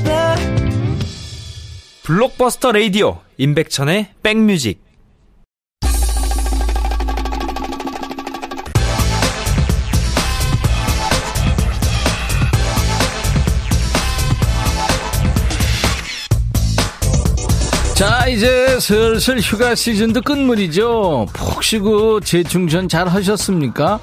블록버스터 2.11 2.73
레이디오 2.73 3.21
임백천의 3.37 4.07
백뮤직 4.21 4.83
자, 17.95 18.27
이제 18.27 18.77
슬슬 18.81 19.39
휴가 19.39 19.73
시즌도 19.73 20.21
끝물이죠. 20.21 21.27
푹 21.31 21.63
쉬고 21.63 22.19
재충전 22.19 22.89
잘 22.89 23.07
하셨습니까? 23.07 24.01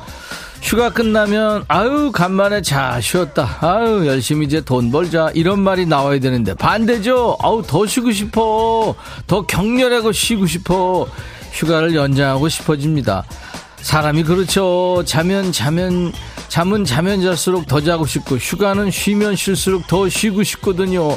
휴가 0.62 0.90
끝나면 0.90 1.64
아유 1.68 2.10
간만에 2.12 2.60
자 2.62 3.00
쉬었다. 3.00 3.58
아유 3.60 4.06
열심히 4.06 4.46
이제 4.46 4.60
돈 4.60 4.90
벌자. 4.90 5.30
이런 5.34 5.60
말이 5.60 5.86
나와야 5.86 6.18
되는데. 6.20 6.54
반대죠? 6.54 7.38
아우 7.40 7.62
더 7.62 7.86
쉬고 7.86 8.12
싶어. 8.12 8.94
더 9.26 9.46
격렬하고 9.46 10.12
쉬고 10.12 10.46
싶어. 10.46 11.06
휴가를 11.52 11.94
연장하고 11.94 12.48
싶어집니다. 12.48 13.24
사람이 13.80 14.24
그렇죠. 14.24 15.02
자면 15.06 15.52
자면 15.52 16.12
잠은 16.48 16.84
자면 16.84 17.22
잘수록 17.22 17.66
더 17.66 17.80
자고 17.80 18.04
싶고 18.04 18.36
휴가는 18.36 18.90
쉬면 18.90 19.36
쉴수록 19.36 19.86
더 19.86 20.08
쉬고 20.08 20.42
싶거든요. 20.42 21.16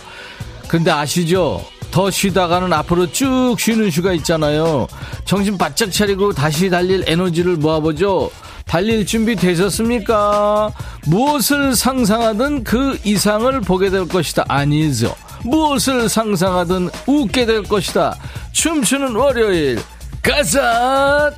근데 0.68 0.92
아시죠? 0.92 1.66
더 1.90 2.10
쉬다가는 2.10 2.72
앞으로 2.72 3.12
쭉 3.12 3.58
쉬는 3.60 3.90
휴가 3.90 4.14
있잖아요. 4.14 4.88
정신 5.26 5.58
바짝 5.58 5.92
차리고 5.92 6.32
다시 6.32 6.70
달릴 6.70 7.04
에너지를 7.06 7.58
모아보죠 7.58 8.30
달릴 8.72 9.06
준비 9.06 9.36
되셨습니까? 9.36 10.72
무엇을 11.06 11.76
상상하든 11.76 12.64
그 12.64 12.98
이상을 13.04 13.60
보게 13.60 13.90
될 13.90 14.08
것이다. 14.08 14.46
아니죠. 14.48 15.14
무엇을 15.44 16.08
상상하든 16.08 16.90
웃게 17.06 17.46
될 17.46 17.64
것이다. 17.64 18.16
춤추는 18.54 19.14
월요일. 19.14 19.78
가자! 20.22 21.34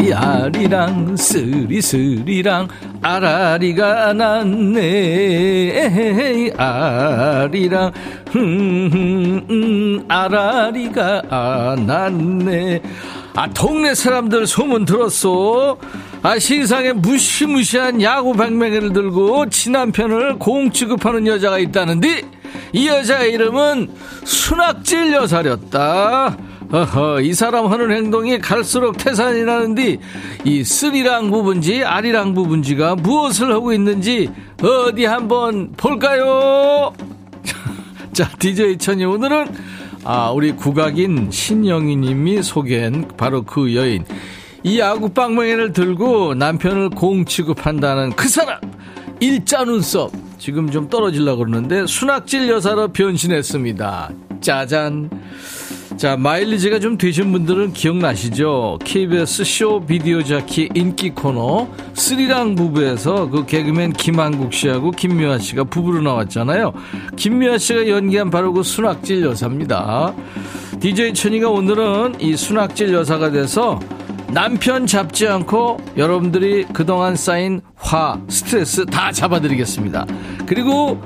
아리아리랑 0.00 1.16
쓰리쓰리랑 1.16 2.68
아라리가 3.02 4.14
났네. 4.14 5.72
아리랑 6.56 7.92
흠, 8.30 9.46
음, 9.50 10.04
아라리가 10.08 11.22
아, 11.28 11.76
났네. 11.78 12.80
아 13.34 13.48
동네 13.50 13.94
사람들 13.94 14.46
소문 14.46 14.84
들었어 14.84 15.78
아 16.20 16.36
시상에 16.38 16.92
무시무시한 16.92 18.02
야구 18.02 18.32
백맹이를 18.32 18.92
들고 18.92 19.48
친남편을 19.50 20.40
공 20.40 20.72
취급하는 20.72 21.28
여자가 21.28 21.60
있다는데 21.60 22.22
이 22.72 22.88
여자 22.88 23.22
이름은 23.22 23.88
순학질 24.24 25.12
여사렸다 25.12 26.36
어허, 26.72 27.20
이 27.22 27.34
사람 27.34 27.66
하는 27.66 27.90
행동이 27.90 28.38
갈수록 28.38 28.96
태산이 28.96 29.42
나는데 29.42 29.98
이 30.44 30.62
쓰리랑 30.62 31.30
부분지 31.30 31.82
아리랑 31.84 32.32
부분지가 32.34 32.94
무엇을 32.94 33.52
하고 33.52 33.72
있는지 33.72 34.30
어디 34.62 35.04
한번 35.04 35.72
볼까요? 35.76 36.92
자, 38.12 38.30
DJ 38.38 38.78
천이 38.78 39.04
오늘은 39.04 39.48
아, 40.04 40.30
우리 40.30 40.52
국악인 40.52 41.30
신영희 41.30 41.96
님이 41.96 42.42
소개한 42.42 43.08
바로 43.16 43.42
그 43.42 43.74
여인. 43.74 44.04
이 44.62 44.78
야구 44.78 45.08
빵맹이를 45.08 45.72
들고 45.72 46.34
남편을 46.34 46.90
공 46.90 47.24
취급한다는 47.24 48.10
그 48.12 48.28
사람! 48.28 48.60
일자 49.18 49.64
눈썹. 49.64 50.12
지금 50.38 50.70
좀 50.70 50.88
떨어지려고 50.88 51.44
그러는데 51.44 51.86
순학질 51.86 52.48
여사로 52.48 52.88
변신했습니다. 52.88 54.10
짜잔. 54.40 55.10
자, 55.96 56.16
마일리지가 56.16 56.78
좀 56.78 56.96
되신 56.96 57.32
분들은 57.32 57.72
기억나시죠? 57.72 58.78
KBS 58.84 59.44
쇼 59.44 59.80
비디오 59.84 60.22
자키 60.22 60.70
인기 60.74 61.10
코너 61.10 61.68
스리랑 61.94 62.54
부부에서 62.54 63.28
그 63.28 63.44
개그맨 63.44 63.92
김한국 63.94 64.54
씨하고 64.54 64.92
김미화 64.92 65.38
씨가 65.38 65.64
부부로 65.64 66.00
나왔잖아요. 66.00 66.72
김미화 67.16 67.58
씨가 67.58 67.88
연기한 67.88 68.30
바로 68.30 68.52
그 68.52 68.62
순학질 68.62 69.22
여사입니다. 69.22 70.14
DJ 70.78 71.12
천이가 71.12 71.50
오늘은 71.50 72.20
이 72.20 72.36
순학질 72.36 72.94
여사가 72.94 73.30
돼서 73.30 73.78
남편 74.32 74.86
잡지 74.86 75.26
않고 75.26 75.78
여러분들이 75.96 76.64
그동안 76.72 77.16
쌓인 77.16 77.60
화, 77.74 78.18
스트레스 78.28 78.86
다 78.86 79.10
잡아드리겠습니다. 79.10 80.06
그리고 80.46 81.00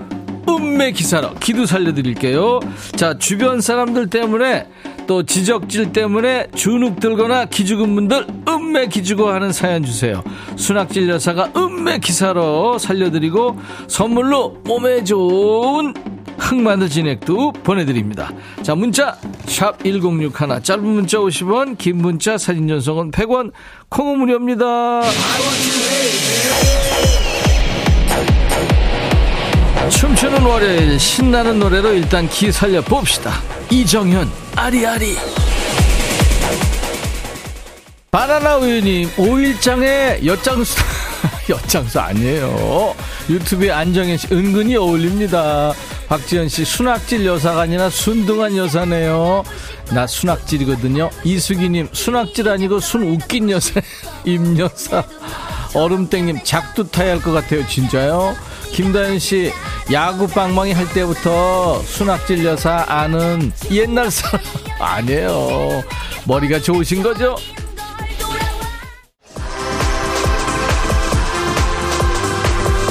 음매 0.48 0.92
기사로 0.92 1.34
기도 1.34 1.66
살려드릴게요. 1.66 2.60
자, 2.96 3.18
주변 3.18 3.60
사람들 3.60 4.10
때문에 4.10 4.66
또 5.06 5.22
지적질 5.22 5.92
때문에 5.92 6.48
주눅 6.54 6.98
들거나 6.98 7.46
기죽은 7.46 7.94
분들 7.94 8.26
음매 8.48 8.88
기죽어 8.88 9.32
하는 9.32 9.52
사연 9.52 9.84
주세요. 9.84 10.22
순학질 10.56 11.08
여사가 11.08 11.52
음매 11.56 11.98
기사로 11.98 12.78
살려드리고 12.78 13.58
선물로 13.86 14.62
몸에 14.64 15.04
좋은 15.04 15.94
흑마늘 16.38 16.88
진액도 16.88 17.52
보내드립니다. 17.52 18.32
자, 18.62 18.74
문자, 18.74 19.16
샵 19.46 19.82
1061, 19.84 20.62
짧은 20.62 20.84
문자 20.84 21.18
50원, 21.18 21.78
긴 21.78 21.98
문자 21.98 22.36
사진 22.36 22.66
전송은 22.68 23.10
100원, 23.12 23.52
콩은 23.88 24.18
무료입니다. 24.18 25.02
춤추는 29.98 30.42
월요일, 30.42 30.98
신나는 31.00 31.58
노래로 31.58 31.94
일단 31.94 32.28
기 32.28 32.52
살려 32.52 32.80
봅시다. 32.82 33.40
이정현, 33.70 34.30
아리아리. 34.56 35.16
바나나 38.10 38.56
우유님, 38.58 39.10
5일장에 39.16 40.24
엿장수, 40.24 40.76
엿장수 41.48 41.98
아니에요. 42.00 42.94
유튜브에 43.30 43.70
안정현 43.70 44.16
씨, 44.18 44.28
은근히 44.30 44.76
어울립니다. 44.76 45.72
박지현 46.08 46.48
씨, 46.48 46.64
순학질 46.64 47.24
여사가 47.24 47.62
아니라 47.62 47.88
순둥한 47.88 48.56
여사네요. 48.56 49.42
나 49.90 50.06
순학질이거든요. 50.06 51.10
이수기님, 51.24 51.88
순학질 51.92 52.48
아니고 52.48 52.78
순웃긴 52.78 53.50
여사, 53.50 53.80
임여사. 54.26 55.02
얼음땡님, 55.74 56.40
작두 56.44 56.88
타야 56.88 57.12
할 57.12 57.20
것 57.22 57.32
같아요. 57.32 57.66
진짜요? 57.66 58.36
김다현 58.74 59.20
씨, 59.20 59.52
야구 59.92 60.26
빵망이 60.26 60.72
할 60.72 60.88
때부터 60.92 61.80
순학질 61.82 62.44
여사 62.44 62.84
아는 62.88 63.52
옛날 63.70 64.10
사람 64.10 64.40
아니에요. 64.80 65.84
머리가 66.26 66.58
좋으신 66.60 67.00
거죠? 67.00 67.36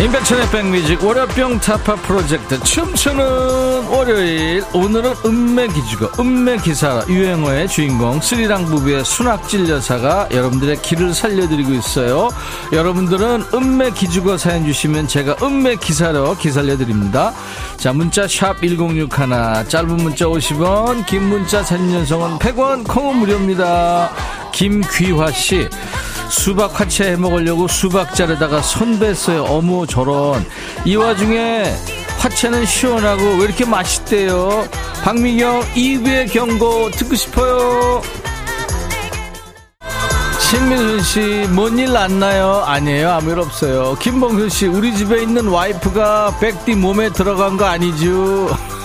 임백천의 0.04 0.50
백뮤직 0.52 1.02
월요병 1.02 1.62
타파 1.62 1.96
프로젝트 1.96 2.62
춤추는 2.62 3.88
월요일. 3.88 4.62
오늘은 4.74 5.14
음메기주거 5.26 6.22
음메기사 6.22 7.06
유행어의 7.08 7.70
주인공 7.70 8.20
스리랑 8.20 8.66
부부의 8.66 9.06
순학질 9.06 9.70
여사가 9.70 10.28
여러분들의 10.30 10.82
길을 10.82 11.14
살려드리고 11.14 11.72
있어요. 11.72 12.28
여러분들은 12.74 13.46
음메기주거 13.54 14.38
사연 14.38 14.66
주시면 14.66 15.08
제가 15.08 15.38
음메기사로 15.42 16.36
기살려드립니다. 16.36 17.34
자 17.78 17.94
문자 17.94 18.28
샵 18.28 18.62
1061 18.62 19.08
짧은 19.70 19.88
문자 19.88 20.26
50원 20.26 21.06
긴 21.06 21.30
문자 21.30 21.64
사진 21.64 21.90
전송은 21.92 22.40
100원 22.40 22.86
콩은 22.86 23.20
무료입니다. 23.20 24.12
김귀화씨 24.52 25.70
수박 26.38 26.80
화채 26.80 27.12
해 27.12 27.16
먹으려고 27.16 27.68
수박 27.68 28.16
자르다가 28.16 28.62
손 28.62 28.98
뱄어요. 29.00 29.44
어머 29.46 29.86
저런. 29.86 30.44
이 30.84 30.96
와중에 30.96 31.74
화채는 32.18 32.66
시원하고 32.66 33.24
왜 33.38 33.46
이렇게 33.46 33.66
맛있대요? 33.66 34.68
박미경 35.04 35.62
2부의 35.76 36.32
경고 36.34 36.90
듣고 36.92 37.16
싶어요. 37.16 38.02
신민순 40.40 41.02
씨, 41.04 41.20
뭔 41.52 41.78
일 41.80 41.94
났나요? 41.94 42.64
아니에요. 42.66 43.12
아무 43.12 43.32
일 43.32 43.40
없어요. 43.40 43.96
김봉순 44.00 44.50
씨, 44.50 44.68
우리 44.68 44.96
집에 44.96 45.22
있는 45.22 45.48
와이프가 45.48 46.38
백디 46.40 46.76
몸에 46.76 47.10
들어간 47.12 47.58
거 47.58 47.66
아니죠? 47.66 48.50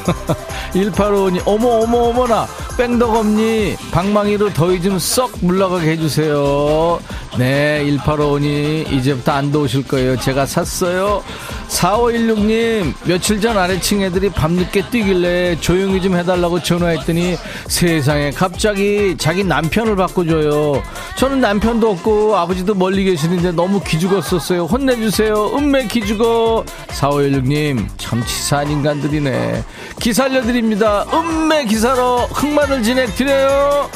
1855님, 0.72 1.42
어머, 1.46 1.68
어머, 1.80 1.98
어머나. 2.08 2.46
뺑덕없니? 2.76 3.76
방망이로 3.90 4.52
더위 4.52 4.80
좀 4.82 4.98
썩 4.98 5.30
물러가게 5.40 5.92
해주세요. 5.92 7.00
네, 7.38 7.84
1855님, 7.84 8.92
이제부터 8.92 9.32
안 9.32 9.50
더우실 9.52 9.86
거예요. 9.88 10.16
제가 10.18 10.46
샀어요. 10.46 11.22
4516님, 11.68 12.94
며칠 13.04 13.40
전 13.40 13.56
아래층 13.56 14.02
애들이 14.02 14.30
밤늦게 14.30 14.90
뛰길래 14.90 15.60
조용히 15.60 16.00
좀 16.00 16.16
해달라고 16.16 16.62
전화했더니 16.62 17.36
세상에 17.68 18.30
갑자기 18.30 19.16
자기 19.18 19.44
남편을 19.44 19.94
바꿔줘요. 19.96 20.82
저는 21.16 21.40
남편도 21.40 21.90
없고 21.90 22.36
아버지도 22.36 22.74
멀리 22.74 23.04
계시는데 23.04 23.52
너무 23.52 23.80
기죽었었어요. 23.80 24.64
혼내주세요. 24.64 25.56
음메 25.56 25.86
기죽어. 25.88 26.64
4516님, 26.88 27.86
참 27.98 28.24
치사한 28.24 28.70
인간들이네. 28.70 29.62
기살려드립니다. 30.00 31.04
음메 31.12 31.66
기사로 31.66 32.26
흑마늘 32.32 32.82
진액 32.82 33.14
드려요. 33.14 33.88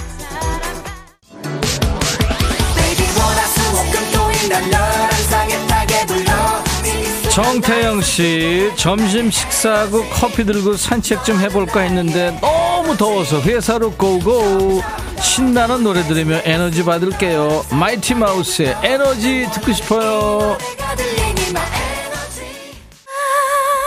정태영 7.33 8.03
씨, 8.03 8.71
점심 8.77 9.31
식사하고 9.31 10.05
커피 10.11 10.45
들고 10.45 10.77
산책 10.77 11.25
좀 11.25 11.41
해볼까 11.41 11.81
했는데 11.81 12.39
너무 12.43 12.95
더워서 12.95 13.41
회사로 13.41 13.93
고고. 13.93 14.83
신나는 15.19 15.83
노래 15.83 16.03
들으며 16.03 16.43
에너지 16.45 16.85
받을게요. 16.85 17.65
마이티 17.71 18.15
마우스의 18.17 18.77
에너지 18.83 19.49
듣고 19.55 19.73
싶어요. 19.73 20.59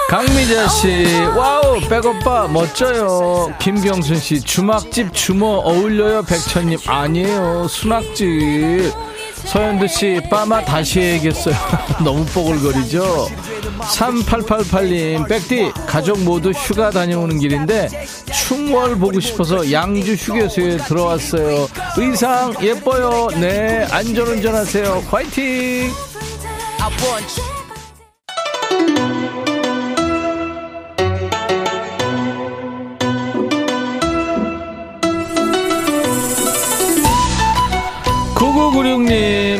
강미자 0.09 0.67
씨, 0.69 1.05
와우, 1.35 1.79
백오빠, 1.81 2.47
멋져요. 2.47 3.53
김경순 3.59 4.17
씨, 4.17 4.41
주막집 4.41 5.13
주모 5.13 5.61
어울려요, 5.63 6.23
백천님. 6.23 6.79
아니에요, 6.87 7.67
수막집. 7.67 8.91
서현두 9.45 9.87
씨, 9.87 10.19
빠마 10.29 10.63
다시 10.63 10.99
해야겠어요. 10.99 11.55
너무 12.03 12.25
뽀글거리죠? 12.25 13.27
3888님, 13.79 15.27
백디, 15.27 15.71
가족 15.85 16.19
모두 16.23 16.51
휴가 16.51 16.89
다녀오는 16.89 17.37
길인데, 17.39 17.87
충월 18.33 18.95
보고 18.97 19.19
싶어서 19.19 19.71
양주 19.71 20.13
휴게소에 20.13 20.77
들어왔어요. 20.77 21.67
의상 21.97 22.53
예뻐요. 22.61 23.27
네, 23.39 23.87
안전운전 23.91 24.55
하세요. 24.55 25.03
화이팅! 25.09 25.91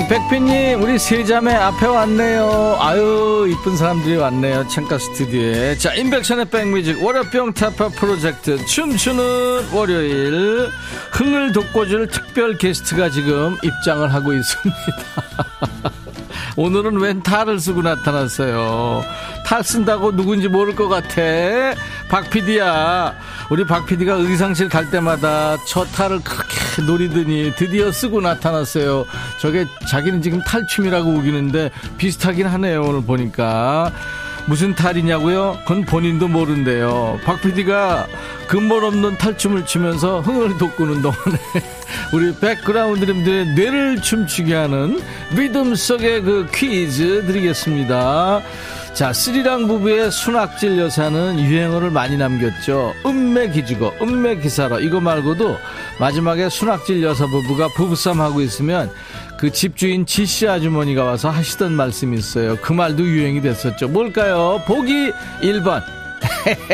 백피님, 0.08 0.84
우리 0.84 0.99
세자매 0.99 1.51
앞에 1.53 1.88
왔네요. 1.88 2.78
아유, 2.80 3.47
이쁜 3.49 3.76
사람들이 3.76 4.18
왔네요. 4.18 4.68
창가 4.68 4.99
스튜디오에. 4.99 5.78
자, 5.78 5.95
인백션의 5.95 6.45
백뮤직, 6.45 7.03
월요병 7.03 7.53
타파 7.53 7.89
프로젝트, 7.89 8.64
춤추는 8.66 9.72
월요일. 9.74 10.70
흥을 11.12 11.53
돋궈줄 11.53 12.08
특별 12.10 12.56
게스트가 12.58 13.10
지금 13.10 13.58
입장을 13.64 14.14
하고 14.14 14.34
있습니다. 14.34 14.76
오늘은 16.56 16.97
웬 16.97 17.22
탈을 17.22 17.60
쓰고 17.60 17.82
나타났어요. 17.82 19.03
탈 19.45 19.64
쓴다고 19.64 20.16
누군지 20.16 20.47
모를 20.47 20.76
것 20.76 20.88
같아. 20.88 21.22
박 22.10 22.30
PD야. 22.30 23.14
우리 23.49 23.66
박 23.66 23.86
PD가 23.86 24.14
의상실 24.14 24.70
갈 24.70 24.89
때마다 24.89 25.58
저 25.68 25.84
탈을 25.84 26.22
그렇게 26.24 26.82
노리더니 26.88 27.53
드디어 27.56 27.91
쓰고 27.91 28.22
나타났어요. 28.22 29.06
저게 29.39 29.66
자기는 29.89 30.22
지금 30.22 30.41
탈춤이라고 30.41 31.10
우기는데 31.10 31.72
비슷하긴 31.97 32.47
하네요. 32.47 32.84
오늘 32.84 33.03
보니까. 33.03 33.91
무슨 34.47 34.75
탈이냐고요? 34.75 35.59
그건 35.61 35.85
본인도 35.85 36.27
모른대요. 36.27 37.19
박 37.23 37.41
PD가 37.41 38.07
근본 38.47 38.83
없는 38.83 39.17
탈춤을 39.17 39.65
추면서 39.65 40.21
흥을 40.21 40.57
돋구는 40.57 41.01
동안에 41.01 41.37
우리 42.13 42.35
백그라운드님들의 42.35 43.47
뇌를 43.55 44.01
춤추게 44.01 44.53
하는 44.53 45.01
리듬 45.31 45.73
속의 45.73 46.21
그 46.21 46.47
퀴즈 46.53 47.25
드리겠습니다. 47.25 48.41
자, 48.95 49.11
스리랑 49.11 49.67
부부의 49.67 50.09
순학질 50.09 50.79
여사는 50.79 51.37
유행어를 51.37 51.91
많이 51.91 52.15
남겼죠. 52.15 52.93
음매 53.05 53.49
기주거, 53.49 53.93
음매 54.01 54.37
기사라. 54.37 54.79
이거 54.79 55.01
말고도 55.01 55.57
마지막에 55.99 56.47
순학질 56.47 57.03
여사 57.03 57.25
부부가 57.25 57.67
부부싸움 57.75 58.21
하고 58.21 58.39
있으면 58.39 58.89
그 59.35 59.51
집주인 59.51 60.05
지씨 60.05 60.47
아주머니가 60.47 61.03
와서 61.03 61.29
하시던 61.29 61.73
말씀이 61.73 62.17
있어요. 62.17 62.55
그 62.61 62.71
말도 62.71 63.03
유행이 63.03 63.41
됐었죠. 63.41 63.89
뭘까요? 63.89 64.61
보기 64.65 65.11
1번. 65.41 65.83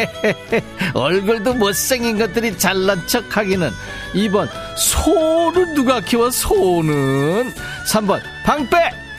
얼굴도 0.93 1.55
못생긴 1.55 2.19
것들이 2.19 2.55
잘난 2.55 3.01
척 3.07 3.35
하기는. 3.35 3.67
2번. 4.13 4.47
소는 4.77 5.73
누가 5.73 5.99
키워, 6.01 6.29
소는. 6.29 7.51
3번. 7.87 8.21
방빼! 8.45 9.10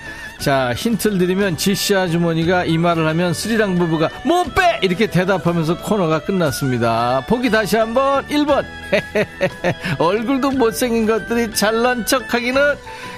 자, 0.43 0.73
힌트를 0.75 1.19
드리면 1.19 1.57
지씨 1.57 1.95
아주머니가 1.95 2.65
이 2.65 2.77
말을 2.77 3.07
하면 3.07 3.33
스리랑 3.33 3.77
부부가 3.77 4.09
못 4.25 4.53
빼! 4.57 4.81
이렇게 4.83 5.07
대답하면서 5.07 5.79
코너가 5.79 6.23
끝났습니다. 6.23 7.25
보기 7.29 7.49
다시 7.49 7.77
한번 7.77 8.27
1번. 8.27 8.65
얼굴도 10.01 10.51
못생긴 10.51 11.07
것들이 11.07 11.55
잘난 11.55 12.05
척 12.07 12.35
하기는 12.35 12.61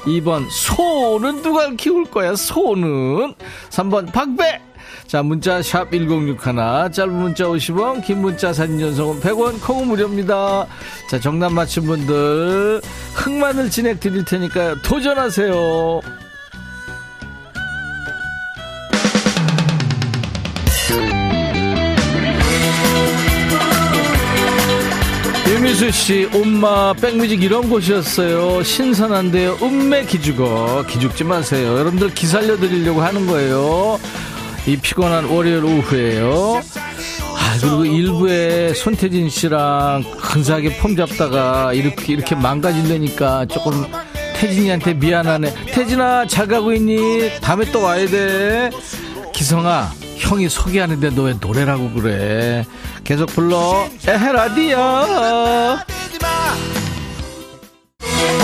2번. 0.03 0.45
소는 0.51 1.41
누가 1.41 1.71
키울 1.71 2.05
거야, 2.05 2.37
소는. 2.37 3.33
3번. 3.71 4.13
박배! 4.13 4.61
자, 5.07 5.23
문자 5.23 5.63
샵 5.63 5.91
1061, 5.93 6.93
짧은 6.93 7.11
문자 7.11 7.45
50원, 7.45 8.05
긴 8.05 8.21
문자 8.21 8.53
사진 8.53 8.79
전송은 8.79 9.21
100원, 9.21 9.63
콩은 9.63 9.87
무료입니다. 9.87 10.67
자, 11.09 11.19
정답 11.19 11.55
맞힌 11.55 11.87
분들, 11.87 12.83
흑마늘 13.15 13.71
진액 13.71 14.01
드릴 14.01 14.27
테니까 14.27 14.83
도전하세요. 14.83 16.24
유미수 25.49 25.91
씨, 25.93 26.29
엄마 26.35 26.93
백뮤직 26.93 27.43
이런 27.43 27.69
곳이었어요. 27.71 28.63
신선한데요. 28.63 29.59
음메 29.63 30.05
기죽어. 30.05 30.85
기죽지 30.87 31.25
마세요. 31.25 31.79
여러분들 31.79 32.13
기살려 32.13 32.57
드리려고 32.59 33.03
하는 33.03 33.27
거예요. 33.27 33.99
이 34.67 34.77
피곤한 34.77 35.27
월요일 35.27 35.65
오후에요. 35.65 36.61
아, 37.37 37.59
그리고 37.61 37.85
일부에 37.85 38.75
손태진 38.75 39.29
씨랑 39.31 40.05
근사하게 40.21 40.79
폼 40.79 40.97
잡다가 40.97 41.73
이렇게, 41.73 42.13
이렇게 42.13 42.35
망가진다니까 42.35 43.47
조금 43.47 43.85
태진이한테 44.37 44.95
미안하네. 44.95 45.67
태진아, 45.67 46.27
잘 46.27 46.47
가고 46.47 46.73
있니? 46.73 47.41
다음에 47.41 47.65
또 47.71 47.83
와야 47.83 48.07
돼. 48.07 48.71
기성아, 49.33 49.93
형이 50.25 50.49
소개하는데 50.49 51.11
너 51.11 51.25
왜 51.25 51.35
노래라고 51.41 51.91
그래? 51.93 52.65
계속 53.05 53.27
불러. 53.27 53.87
에헤라디야. 54.07 55.85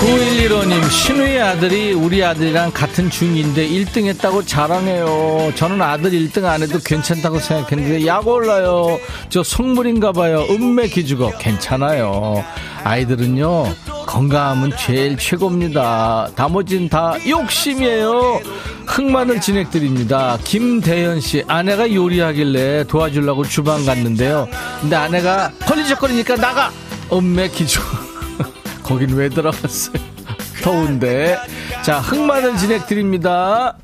9115님, 0.00 0.90
신우의 0.90 1.42
아들이 1.42 1.92
우리 1.92 2.24
아들이랑 2.24 2.72
같은 2.72 3.10
중인데 3.10 3.68
1등 3.68 4.06
했다고 4.06 4.46
자랑해요. 4.46 5.52
저는 5.54 5.82
아들 5.82 6.12
1등 6.12 6.46
안 6.46 6.62
해도 6.62 6.78
괜찮다고 6.82 7.38
생각했는데 7.38 8.06
약 8.06 8.26
올라요. 8.26 8.98
저 9.28 9.42
속물인가 9.42 10.12
봐요. 10.12 10.46
음메 10.48 10.88
기죽어. 10.88 11.36
괜찮아요. 11.38 12.42
아이들은요, 12.82 13.74
건강하면 14.06 14.72
제일 14.78 15.18
최고입니다. 15.18 16.30
나머지는 16.34 16.88
다 16.88 17.14
욕심이에요. 17.28 18.40
흑마늘 18.86 19.42
진행드립니다. 19.42 20.38
김대현 20.44 21.20
씨, 21.20 21.44
아내가 21.46 21.92
요리하길래 21.92 22.84
도와주려고 22.84 23.44
주방 23.44 23.84
갔는데요. 23.84 24.48
근데 24.80 24.96
아내가 24.96 25.52
걸리적거리니까 25.66 26.36
나가! 26.36 26.72
음메 27.12 27.48
기죽어. 27.48 28.09
거긴 28.90 29.14
왜 29.14 29.28
들어갔어요? 29.28 29.94
더운데. 30.64 31.38
자, 31.82 32.00
흑마늘 32.00 32.56
진액 32.56 32.88
드립니다. 32.88 33.78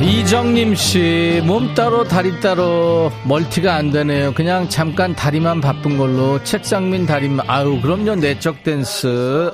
이정님 0.00 0.76
씨, 0.76 1.42
몸 1.44 1.74
따로 1.74 2.04
다리 2.04 2.40
따로 2.40 3.10
멀티가 3.24 3.74
안 3.74 3.90
되네요. 3.90 4.32
그냥 4.32 4.68
잠깐 4.68 5.14
다리만 5.14 5.60
바쁜 5.60 5.98
걸로 5.98 6.42
책상 6.44 6.88
민 6.88 7.04
다리만 7.04 7.44
아유 7.50 7.80
그럼요 7.82 8.14
내적 8.14 8.62
댄스. 8.62 9.50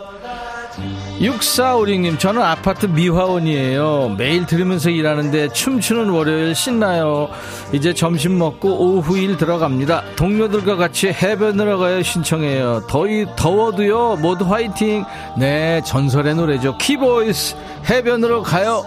6456님, 1.20 2.18
저는 2.18 2.42
아파트 2.42 2.86
미화원이에요. 2.86 4.14
매일 4.18 4.46
들으면서 4.46 4.90
일하는데 4.90 5.48
춤추는 5.48 6.10
월요일 6.10 6.54
신나요. 6.54 7.28
이제 7.72 7.94
점심 7.94 8.38
먹고 8.38 8.68
오후 8.68 9.16
일 9.16 9.36
들어갑니다. 9.36 10.02
동료들과 10.16 10.76
같이 10.76 11.08
해변으로 11.08 11.78
가요 11.78 12.02
신청해요. 12.02 12.86
더위, 12.88 13.26
더워도요, 13.36 14.16
모두 14.16 14.44
화이팅. 14.44 15.04
네, 15.38 15.80
전설의 15.84 16.34
노래죠. 16.34 16.76
키보이스, 16.78 17.56
해변으로 17.88 18.42
가요. 18.42 18.84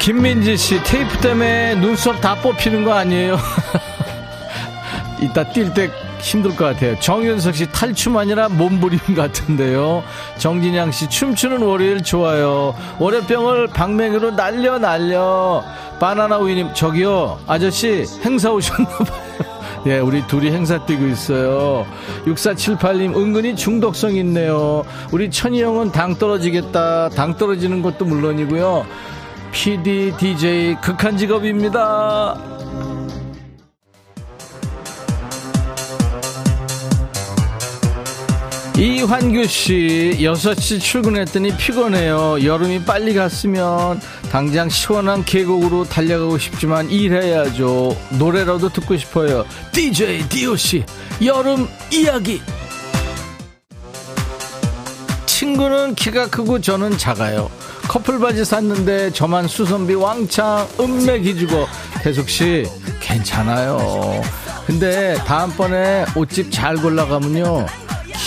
김민지 0.00 0.56
씨, 0.56 0.82
테이프 0.84 1.18
때문에 1.18 1.74
눈썹 1.76 2.20
다 2.20 2.34
뽑히는 2.36 2.84
거 2.84 2.92
아니에요? 2.92 3.36
이따 5.20 5.44
뛸때 5.44 6.05
힘들 6.20 6.54
것 6.56 6.64
같아요. 6.64 6.98
정윤석 6.98 7.54
씨 7.54 7.70
탈춤 7.70 8.16
아니라 8.16 8.48
몸부림 8.48 8.98
같은데요. 9.16 10.02
정진양 10.38 10.92
씨 10.92 11.08
춤추는 11.08 11.62
월요일 11.62 12.02
좋아요. 12.02 12.74
월요병을 12.98 13.68
방맹으로 13.68 14.32
날려 14.36 14.78
날려. 14.78 15.62
바나나 16.00 16.38
우유님 16.38 16.74
저기요 16.74 17.38
아저씨 17.46 18.04
행사 18.24 18.50
오셨나봐요. 18.50 19.26
예, 19.86 19.98
우리 20.00 20.26
둘이 20.26 20.50
행사 20.50 20.84
뛰고 20.84 21.06
있어요. 21.06 21.86
6478님, 22.26 23.16
은근히 23.16 23.56
중독성 23.56 24.16
있네요. 24.16 24.84
우리 25.12 25.30
천희 25.30 25.62
형은 25.62 25.92
당 25.92 26.16
떨어지겠다. 26.16 27.10
당 27.10 27.36
떨어지는 27.36 27.82
것도 27.82 28.04
물론이고요. 28.04 28.84
PD, 29.52 30.12
DJ, 30.18 30.76
극한 30.82 31.16
직업입니다. 31.16 32.55
이환규 38.76 39.46
씨, 39.46 40.18
6시 40.20 40.78
출근했더니 40.80 41.56
피곤해요. 41.56 42.44
여름이 42.44 42.84
빨리 42.84 43.14
갔으면 43.14 43.98
당장 44.30 44.68
시원한 44.68 45.24
계곡으로 45.24 45.84
달려가고 45.84 46.36
싶지만 46.36 46.90
일해야죠. 46.90 47.96
노래라도 48.18 48.68
듣고 48.68 48.98
싶어요. 48.98 49.46
DJ 49.72 50.28
DOC, 50.28 50.84
여름 51.24 51.66
이야기. 51.90 52.42
친구는 55.24 55.94
키가 55.94 56.28
크고 56.28 56.60
저는 56.60 56.98
작아요. 56.98 57.50
커플 57.88 58.18
바지 58.18 58.44
샀는데 58.44 59.10
저만 59.12 59.48
수선비 59.48 59.94
왕창 59.94 60.68
음매 60.78 61.20
기주고 61.20 61.66
태숙 62.02 62.28
씨 62.28 62.66
괜찮아요. 63.00 64.20
근데 64.66 65.14
다음번에 65.26 66.04
옷집 66.14 66.52
잘 66.52 66.76
골라가면요. 66.76 67.85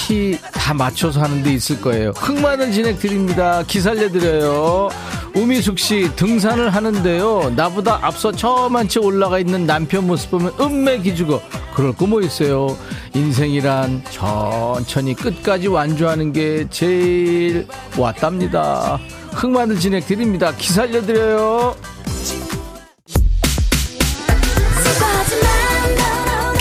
키다 0.10 0.74
맞춰서 0.74 1.22
하는 1.22 1.44
데 1.44 1.54
있을 1.54 1.80
거예요. 1.82 2.12
흑마늘 2.16 2.72
진행 2.72 2.98
드립니다. 2.98 3.64
기 3.68 3.80
살려드려요. 3.80 4.90
우미숙 5.36 5.78
씨 5.78 6.10
등산을 6.16 6.72
하는데요. 6.74 7.54
나보다 7.56 8.00
앞서 8.02 8.32
저만치 8.32 8.98
올라가 8.98 9.38
있는 9.38 9.68
남편 9.68 10.08
모습 10.08 10.32
보면 10.32 10.54
음매 10.60 10.98
기주고 11.00 11.40
그럴 11.76 11.94
거 11.94 12.08
뭐 12.08 12.22
있어요. 12.22 12.76
인생이란 13.14 14.02
천천히 14.10 15.14
끝까지 15.14 15.68
완주하는 15.68 16.34
게 16.34 16.66
제일 16.72 17.68
왔답니다. 17.96 19.00
흑마늘 19.34 19.80
진행 19.80 20.02
드립니다. 20.02 20.52
기 20.58 20.74
살려드려요. 20.74 21.76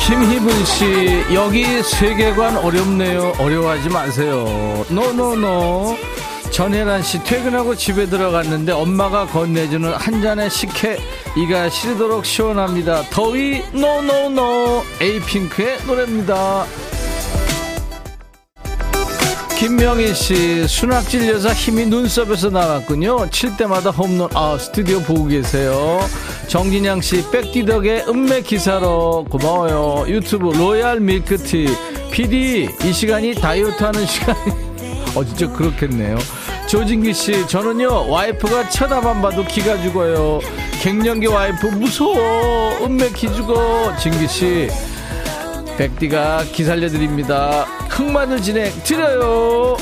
김희분 0.08 0.64
씨, 0.64 1.34
여기 1.34 1.82
세계관 1.82 2.56
어렵네요. 2.56 3.34
어려워하지 3.38 3.90
마세요. 3.90 4.86
노노노. 4.88 5.98
전혜란 6.50 7.02
씨, 7.02 7.22
퇴근하고 7.24 7.76
집에 7.76 8.06
들어갔는데 8.06 8.72
엄마가 8.72 9.26
건네주는 9.26 9.92
한 9.92 10.22
잔의 10.22 10.48
식혜. 10.48 10.96
이가 11.36 11.68
시리도록 11.68 12.24
시원합니다. 12.24 13.02
더위, 13.10 13.62
NoNoNo. 13.72 14.82
에이핑크의 15.02 15.76
노래입니다. 15.86 16.64
김명희 19.58 20.14
씨, 20.14 20.68
순학질 20.68 21.28
여사 21.30 21.52
힘이 21.52 21.86
눈썹에서 21.86 22.48
나왔군요. 22.48 23.28
칠 23.30 23.56
때마다 23.56 23.90
홈런, 23.90 24.28
아, 24.32 24.56
스튜디오 24.56 25.00
보고 25.00 25.26
계세요. 25.26 25.98
정진양 26.46 27.00
씨, 27.00 27.28
백디 27.28 27.70
덕에 27.70 28.04
음메 28.06 28.42
기 28.42 28.66
살어 28.66 29.26
고마워요. 29.28 30.04
유튜브 30.06 30.56
로얄 30.56 31.00
밀크티. 31.00 31.66
PD, 32.12 32.68
이 32.84 32.92
시간이 32.92 33.34
다이어트 33.34 33.82
하는 33.82 34.06
시간이, 34.06 34.38
어, 35.16 35.24
진짜 35.24 35.52
그렇겠네요. 35.52 36.16
조진기 36.68 37.12
씨, 37.12 37.44
저는요, 37.48 38.08
와이프가 38.10 38.68
쳐다만 38.68 39.20
봐도 39.20 39.44
기가 39.44 39.82
죽어요. 39.82 40.38
갱년기 40.82 41.26
와이프 41.26 41.66
무서워. 41.66 42.78
음메 42.84 43.10
기 43.10 43.26
죽어. 43.34 43.92
진기 43.96 44.28
씨, 44.28 44.68
백디가 45.78 46.42
기 46.52 46.64
살려드립니다. 46.64 47.62
흑마늘 47.88 48.42
진행 48.42 48.72
드려요. 48.82 49.76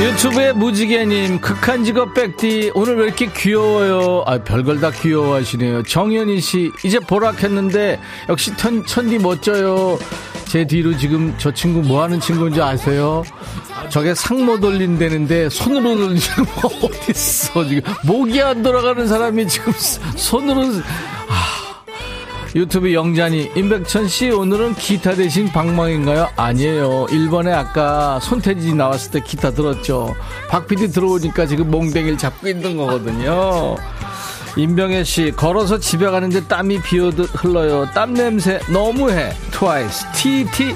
유튜브에 0.00 0.52
무지개님 0.52 1.40
극한 1.40 1.82
직업 1.82 2.14
백디 2.14 2.70
오늘 2.76 2.98
왜 2.98 3.06
이렇게 3.06 3.26
귀여워요 3.32 4.22
아 4.26 4.38
별걸 4.38 4.80
다 4.80 4.92
귀여워하시네요 4.92 5.82
정현희 5.82 6.40
씨 6.40 6.70
이제 6.84 7.00
보락했는데 7.00 7.98
역시 8.28 8.56
천, 8.56 8.86
천디 8.86 9.18
멋져요 9.18 9.98
제 10.48 10.66
뒤로 10.66 10.96
지금 10.96 11.34
저 11.38 11.52
친구 11.52 11.80
뭐 11.86 12.02
하는 12.02 12.18
친구인지 12.18 12.60
아세요 12.60 13.22
저게 13.90 14.14
상모 14.14 14.60
돌린다는데 14.60 15.50
손으로 15.50 15.94
돌리는 15.94 16.44
거 16.56 16.68
어딨어 16.68 17.68
지금 17.68 17.82
목이 18.04 18.40
안 18.42 18.62
돌아가는 18.62 19.06
사람이 19.06 19.46
지금 19.46 19.72
손으로 20.16 20.62
아 21.28 21.58
유튜브 22.54 22.92
영자니 22.92 23.52
임백천 23.54 24.08
씨 24.08 24.30
오늘은 24.30 24.74
기타 24.76 25.14
대신 25.14 25.48
방망인가요? 25.48 26.30
아니에요. 26.34 27.06
1번에 27.10 27.52
아까 27.52 28.18
손태진이 28.20 28.74
나왔을 28.74 29.10
때 29.10 29.20
기타 29.20 29.50
들었죠. 29.50 30.14
박 30.48 30.66
PD 30.66 30.90
들어오니까 30.90 31.46
지금 31.46 31.70
몽댕이를 31.70 32.16
잡고 32.16 32.48
있는 32.48 32.76
거거든요. 32.76 33.76
임병혜 34.58 35.04
씨 35.04 35.32
걸어서 35.36 35.78
집에 35.78 36.06
가는데 36.06 36.44
땀이 36.48 36.82
비오듯 36.82 37.30
흘러요. 37.32 37.88
땀 37.94 38.12
냄새 38.12 38.58
너무해. 38.68 39.32
트와이스 39.52 40.04
TT 40.16 40.74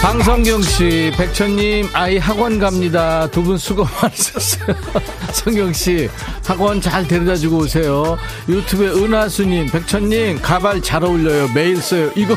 방성경 0.00 0.62
씨, 0.62 1.12
백천님, 1.16 1.88
아이 1.92 2.18
학원 2.18 2.58
갑니다. 2.60 3.28
두 3.30 3.42
분 3.42 3.58
수고 3.58 3.84
많으셨어요. 3.84 4.76
성경 5.32 5.72
씨, 5.72 6.08
학원 6.46 6.80
잘 6.80 7.06
데려다 7.06 7.34
주고 7.36 7.58
오세요. 7.58 8.16
유튜브에 8.48 8.88
은하수님, 8.88 9.66
백천님, 9.66 10.40
가발 10.40 10.80
잘 10.82 11.02
어울려요. 11.04 11.48
매일 11.52 11.78
써요. 11.82 12.10
이거, 12.14 12.36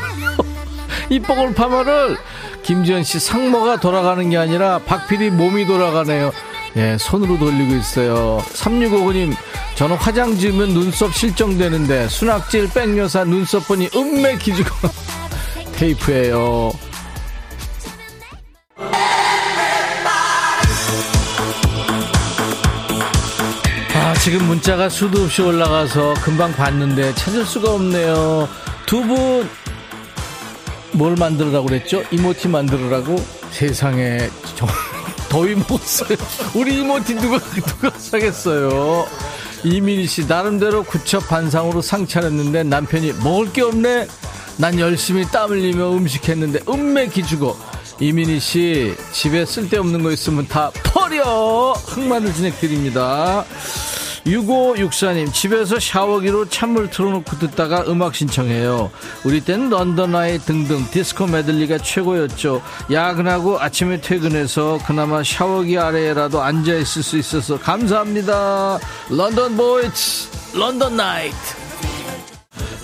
이뻐골 1.08 1.54
파마를 1.54 2.16
김지현 2.64 3.04
씨, 3.04 3.20
상모가 3.20 3.78
돌아가는 3.78 4.28
게 4.28 4.36
아니라 4.36 4.80
박PD 4.80 5.30
몸이 5.30 5.66
돌아가네요. 5.66 6.32
예, 6.76 6.96
손으로 6.98 7.38
돌리고 7.38 7.74
있어요. 7.74 8.38
3659님, 8.54 9.34
저는 9.74 9.96
화장 9.96 10.36
지으면 10.36 10.70
눈썹 10.70 11.12
실정되는데, 11.14 12.08
순학질 12.08 12.70
백여사 12.70 13.24
눈썹 13.24 13.66
보니 13.68 13.90
음매 13.94 14.38
기주고 14.38 14.70
테이프예요. 15.76 16.72
아, 23.94 24.14
지금 24.14 24.46
문자가 24.46 24.88
수도 24.88 25.24
없이 25.24 25.42
올라가서 25.42 26.14
금방 26.24 26.52
봤는데 26.52 27.14
찾을 27.14 27.44
수가 27.44 27.72
없네요. 27.72 28.48
두 28.86 29.02
분, 29.02 29.48
뭘 30.92 31.14
만들으라고 31.16 31.66
그랬죠? 31.66 32.02
이모티 32.10 32.48
만들으라고? 32.48 33.16
세상에, 33.50 34.18
저, 34.54 34.66
더위 35.32 35.54
먹었어요. 35.54 36.18
우리 36.54 36.80
이모티 36.80 37.14
누가, 37.14 37.38
누가 37.38 37.90
사겠어요? 37.98 39.06
이민희 39.64 40.06
씨, 40.06 40.26
나름대로 40.26 40.82
구첩 40.82 41.26
반상으로 41.26 41.80
상 41.80 42.06
차렸는데 42.06 42.64
남편이 42.64 43.14
먹을 43.24 43.50
게 43.50 43.62
없네? 43.62 44.08
난 44.58 44.78
열심히 44.78 45.24
땀 45.30 45.48
흘리며 45.48 45.92
음식했는데 45.92 46.60
음매 46.68 47.06
기주고. 47.06 47.56
이민희 47.98 48.40
씨, 48.40 48.94
집에 49.12 49.46
쓸데없는 49.46 50.02
거 50.02 50.12
있으면 50.12 50.46
다 50.48 50.70
버려! 50.84 51.72
흑마늘 51.86 52.34
진행 52.34 52.52
드립니다. 52.60 53.46
6564님, 54.26 55.32
집에서 55.32 55.78
샤워기로 55.80 56.48
찬물 56.48 56.88
틀어놓고 56.90 57.38
듣다가 57.38 57.84
음악 57.88 58.14
신청해요. 58.14 58.90
우리 59.24 59.40
땐 59.40 59.68
London 59.68 60.14
Night 60.14 60.38
등등 60.38 60.84
디스코 60.90 61.26
메들리가 61.26 61.78
최고였죠. 61.78 62.62
야근하고 62.90 63.60
아침에 63.60 64.00
퇴근해서 64.00 64.78
그나마 64.86 65.22
샤워기 65.24 65.76
아래에라도 65.78 66.40
앉아있을 66.40 67.02
수 67.02 67.18
있어서 67.18 67.58
감사합니다. 67.58 68.78
런던 69.10 69.56
보이즈, 69.56 70.28
London 70.54 70.96
Night. 70.96 71.36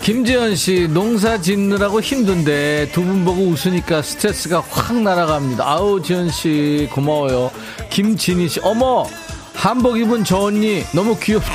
김지현 0.03 0.57
씨, 0.57 0.89
농사 0.89 1.39
짓느라고 1.39 2.01
힘든데 2.01 2.91
두 2.93 3.03
분 3.03 3.24
보고 3.26 3.43
웃으니까 3.43 4.01
스트레스가 4.03 4.62
확 4.70 4.97
날아갑니다. 4.97 5.64
아우, 5.68 6.03
지현 6.03 6.30
씨, 6.30 6.89
고마워요. 6.93 7.51
김진희 7.91 8.49
씨, 8.49 8.61
어머! 8.62 9.07
한복 9.59 9.99
입은 9.99 10.23
저 10.23 10.39
언니 10.39 10.85
너무 10.95 11.19
귀엽다. 11.19 11.53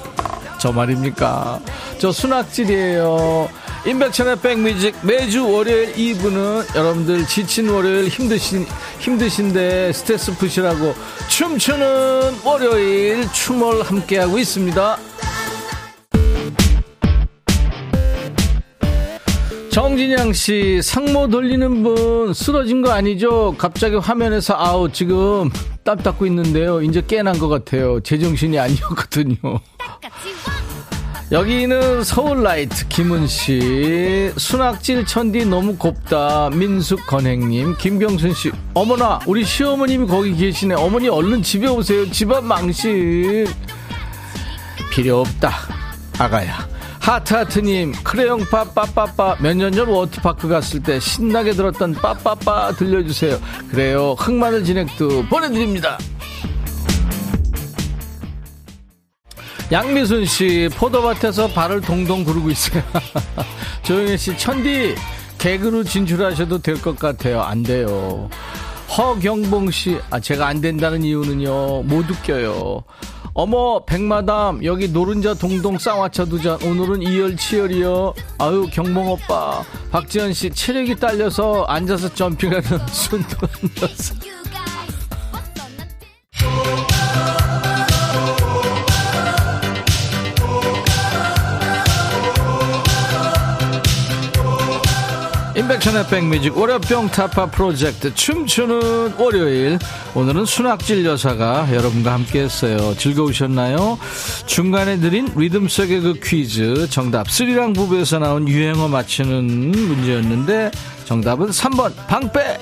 저 0.58 0.72
말입니까? 0.72 1.60
저 1.98 2.10
순학질이에요. 2.10 3.50
임백천의 3.86 4.40
백뮤직 4.40 4.96
매주 5.02 5.46
월요일 5.46 5.92
2부는 5.92 6.74
여러분들 6.74 7.26
지친 7.26 7.68
월요일 7.68 8.08
힘드신, 8.08 8.66
힘드신데 8.98 9.92
스트레스 9.92 10.34
푸시라고 10.34 10.94
춤추는 11.28 12.38
월요일 12.44 13.30
춤을 13.30 13.82
함께하고 13.82 14.38
있습니다. 14.38 14.98
정진양 19.74 20.32
씨, 20.34 20.80
상모 20.80 21.26
돌리는 21.30 21.82
분 21.82 22.32
쓰러진 22.32 22.80
거 22.80 22.92
아니죠? 22.92 23.56
갑자기 23.58 23.96
화면에서 23.96 24.54
아우 24.56 24.88
지금 24.92 25.50
땀 25.82 25.98
닦고 25.98 26.26
있는데요. 26.26 26.80
이제 26.80 27.02
깨난 27.04 27.40
것 27.40 27.48
같아요. 27.48 27.98
제정신이 27.98 28.56
아니었거든요. 28.56 29.34
여기는 31.32 32.04
서울라이트 32.04 32.86
김은 32.86 33.26
씨, 33.26 34.30
순학질 34.36 35.06
천디 35.06 35.46
너무 35.46 35.74
곱다. 35.76 36.50
민숙 36.50 37.04
건행님, 37.08 37.76
김경순 37.76 38.32
씨, 38.32 38.52
어머나 38.74 39.18
우리 39.26 39.44
시어머님이 39.44 40.06
거기 40.06 40.36
계시네. 40.36 40.76
어머니 40.76 41.08
얼른 41.08 41.42
집에 41.42 41.66
오세요. 41.66 42.08
집안 42.12 42.46
망신. 42.46 43.48
필요 44.92 45.22
없다. 45.22 45.50
아가야. 46.20 46.73
하트하트님, 47.04 47.92
크레용 48.02 48.40
빠빠빠빠 48.50 49.36
몇 49.40 49.54
년 49.56 49.72
전 49.72 49.88
워터파크 49.88 50.48
갔을 50.48 50.82
때 50.82 50.98
신나게 50.98 51.52
들었던 51.52 51.92
빠빠빠 51.92 52.72
들려주세요. 52.72 53.38
그래요. 53.70 54.12
흑마늘 54.18 54.64
진액도 54.64 55.26
보내드립니다. 55.26 55.98
양미순 59.70 60.24
씨, 60.24 60.68
포도밭에서 60.76 61.48
발을 61.48 61.82
동동 61.82 62.24
구르고 62.24 62.48
있어요. 62.50 62.82
조영애 63.82 64.16
씨, 64.16 64.36
천디, 64.38 64.94
개그로 65.38 65.84
진출하셔도 65.84 66.58
될 66.62 66.80
것 66.80 66.98
같아요. 66.98 67.42
안 67.42 67.62
돼요. 67.62 68.30
허경봉 68.96 69.70
씨, 69.70 69.98
아, 70.10 70.20
제가 70.20 70.46
안 70.46 70.60
된다는 70.62 71.02
이유는요, 71.02 71.82
못 71.82 72.08
웃겨요. 72.10 72.82
어머 73.34 73.84
백마담 73.84 74.64
여기 74.64 74.88
노른자 74.88 75.34
동동 75.34 75.76
쌍화차 75.76 76.24
두 76.26 76.40
잔 76.40 76.62
오늘은 76.62 77.02
이열치열이요. 77.02 78.14
아유 78.38 78.68
경봉 78.72 79.08
오빠. 79.08 79.62
박지현 79.90 80.32
씨 80.32 80.50
체력이 80.50 80.96
딸려서 80.96 81.64
앉아서 81.64 82.14
점핑하는 82.14 82.62
순도한 82.88 83.50
녀석 83.80 84.16
인백션의 95.64 96.06
백뮤직 96.08 96.56
월요병 96.58 97.08
타파 97.08 97.46
프로젝트 97.46 98.14
춤추는 98.14 99.14
월요일. 99.18 99.78
오늘은 100.14 100.44
순학질 100.44 101.06
여사가 101.06 101.72
여러분과 101.72 102.12
함께 102.12 102.42
했어요. 102.42 102.94
즐거우셨나요? 102.98 103.98
중간에 104.44 104.98
드린 104.98 105.26
리듬 105.34 105.68
속의 105.68 106.00
그 106.00 106.20
퀴즈. 106.22 106.88
정답 106.90 107.30
스리랑 107.30 107.72
부부에서 107.72 108.18
나온 108.18 108.46
유행어 108.46 108.88
맞히는 108.88 109.70
문제였는데 109.70 110.70
정답은 111.06 111.48
3번 111.48 111.94
방패 112.08 112.58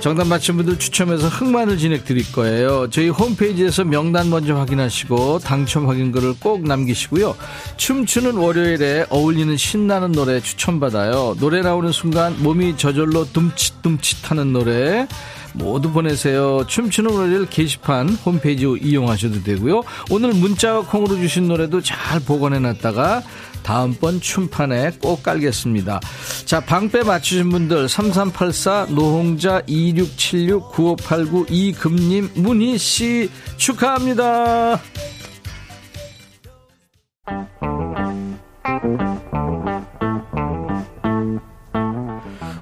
정답 0.00 0.26
맞힌 0.26 0.56
분들 0.56 0.78
추첨해서 0.78 1.28
흑마늘 1.28 1.78
진행 1.78 2.04
드릴 2.04 2.30
거예요. 2.32 2.90
저희 2.90 3.08
홈페이지에서 3.08 3.84
명단 3.84 4.28
먼저 4.28 4.54
확인하시고 4.54 5.38
당첨 5.38 5.88
확인글을 5.88 6.34
꼭 6.40 6.62
남기시고요. 6.62 7.36
춤추는 7.76 8.34
월요일에 8.34 9.06
어울리는 9.08 9.56
신나는 9.56 10.12
노래 10.12 10.40
추천받아요. 10.40 11.36
노래 11.38 11.62
나오는 11.62 11.90
순간 11.92 12.36
몸이 12.42 12.76
저절로 12.76 13.24
둠칫둠칫 13.32 14.30
하는 14.30 14.52
노래 14.52 15.06
모두 15.54 15.90
보내세요. 15.90 16.64
춤추는 16.66 17.10
월요일 17.12 17.46
게시판 17.46 18.10
홈페이지 18.10 18.64
이용하셔도 18.64 19.42
되고요. 19.42 19.82
오늘 20.10 20.32
문자와 20.34 20.82
콩으로 20.86 21.16
주신 21.16 21.48
노래도 21.48 21.80
잘 21.80 22.20
보관해놨다가 22.20 23.22
다음번 23.62 24.20
춤판에 24.20 24.92
꼭 25.00 25.22
깔겠습니다. 25.22 26.00
자, 26.44 26.60
방패 26.60 27.04
맞추신 27.04 27.48
분들 27.50 27.88
3384 27.88 28.88
노홍자 28.90 29.62
2676 29.66 30.70
9589 30.72 31.46
이금님 31.48 32.30
문희 32.34 32.76
씨 32.78 33.30
축하합니다. 33.56 34.80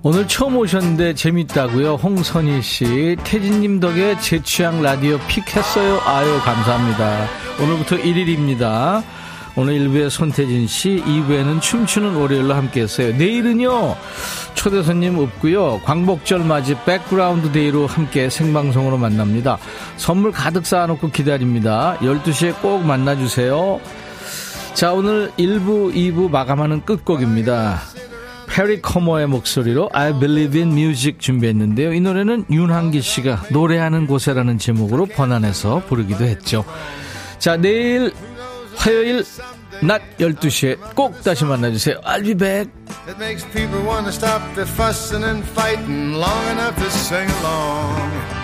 오늘 0.05 0.27
처음 0.27 0.57
오셨는데 0.57 1.15
재밌다고요. 1.15 1.95
홍선희 1.95 2.61
씨, 2.61 3.17
태진님 3.23 3.79
덕에 3.79 4.19
제 4.19 4.43
취향 4.43 4.83
라디오 4.83 5.17
픽했어요. 5.29 6.01
아유 6.05 6.41
감사합니다. 6.41 7.29
오늘부터 7.63 7.97
1일입니다. 7.99 9.05
오늘 9.55 9.75
1부에 9.75 10.11
손태진 10.11 10.67
씨, 10.67 11.01
2부에는 11.07 11.61
춤추는 11.61 12.17
월요일로 12.17 12.53
함께 12.53 12.81
했어요. 12.81 13.15
내일은요, 13.17 13.95
초대 14.55 14.83
손님 14.83 15.19
없고요. 15.19 15.83
광복절 15.85 16.41
맞이 16.41 16.75
백그라운드 16.85 17.53
데이로 17.53 17.87
함께 17.87 18.29
생방송으로 18.29 18.99
만납니다. 18.99 19.59
선물 19.99 20.33
가득 20.33 20.67
쌓아놓고 20.67 21.11
기다립니다. 21.11 21.97
12시에 22.01 22.61
꼭 22.61 22.85
만나주세요. 22.85 23.81
자, 24.75 24.93
오늘 24.95 25.31
1부, 25.39 25.95
2부 25.95 26.29
마감하는 26.29 26.85
끝곡입니다. 26.85 27.83
페리 28.53 28.83
코모의 28.83 29.29
목소리로 29.29 29.89
I 29.95 30.19
Believe 30.21 30.61
in 30.61 30.73
Music 30.73 31.19
준비했는데요. 31.19 31.95
이 31.95 32.01
노래는 32.01 32.45
윤항기 32.51 33.01
씨가 33.01 33.45
노래하는 33.51 34.07
곳에라는 34.07 34.59
제목으로 34.59 35.07
번안해서 35.07 35.85
부르기도 35.87 36.27
했죠. 36.27 36.63
자, 37.39 37.57
내일 37.57 38.13
화요일 38.77 39.25
낮 39.83 40.03
12시에 40.19 40.95
꼭 40.95 41.23
다시 41.23 41.47
만나주세요. 41.47 42.03
I'll 42.03 42.23
be 42.23 42.35
back. 42.35 42.71
It 43.09 43.17
makes 43.19 43.43
people 43.53 43.81
want 43.87 44.05
to 44.05 44.13
stop 44.13 44.43
the 44.55 44.69
fussing 44.69 45.25
and 45.25 45.43
fighting 45.53 46.13
long 46.13 46.51
enough 46.51 46.77
to 46.77 46.91
sing 46.91 47.31
along. 47.41 48.42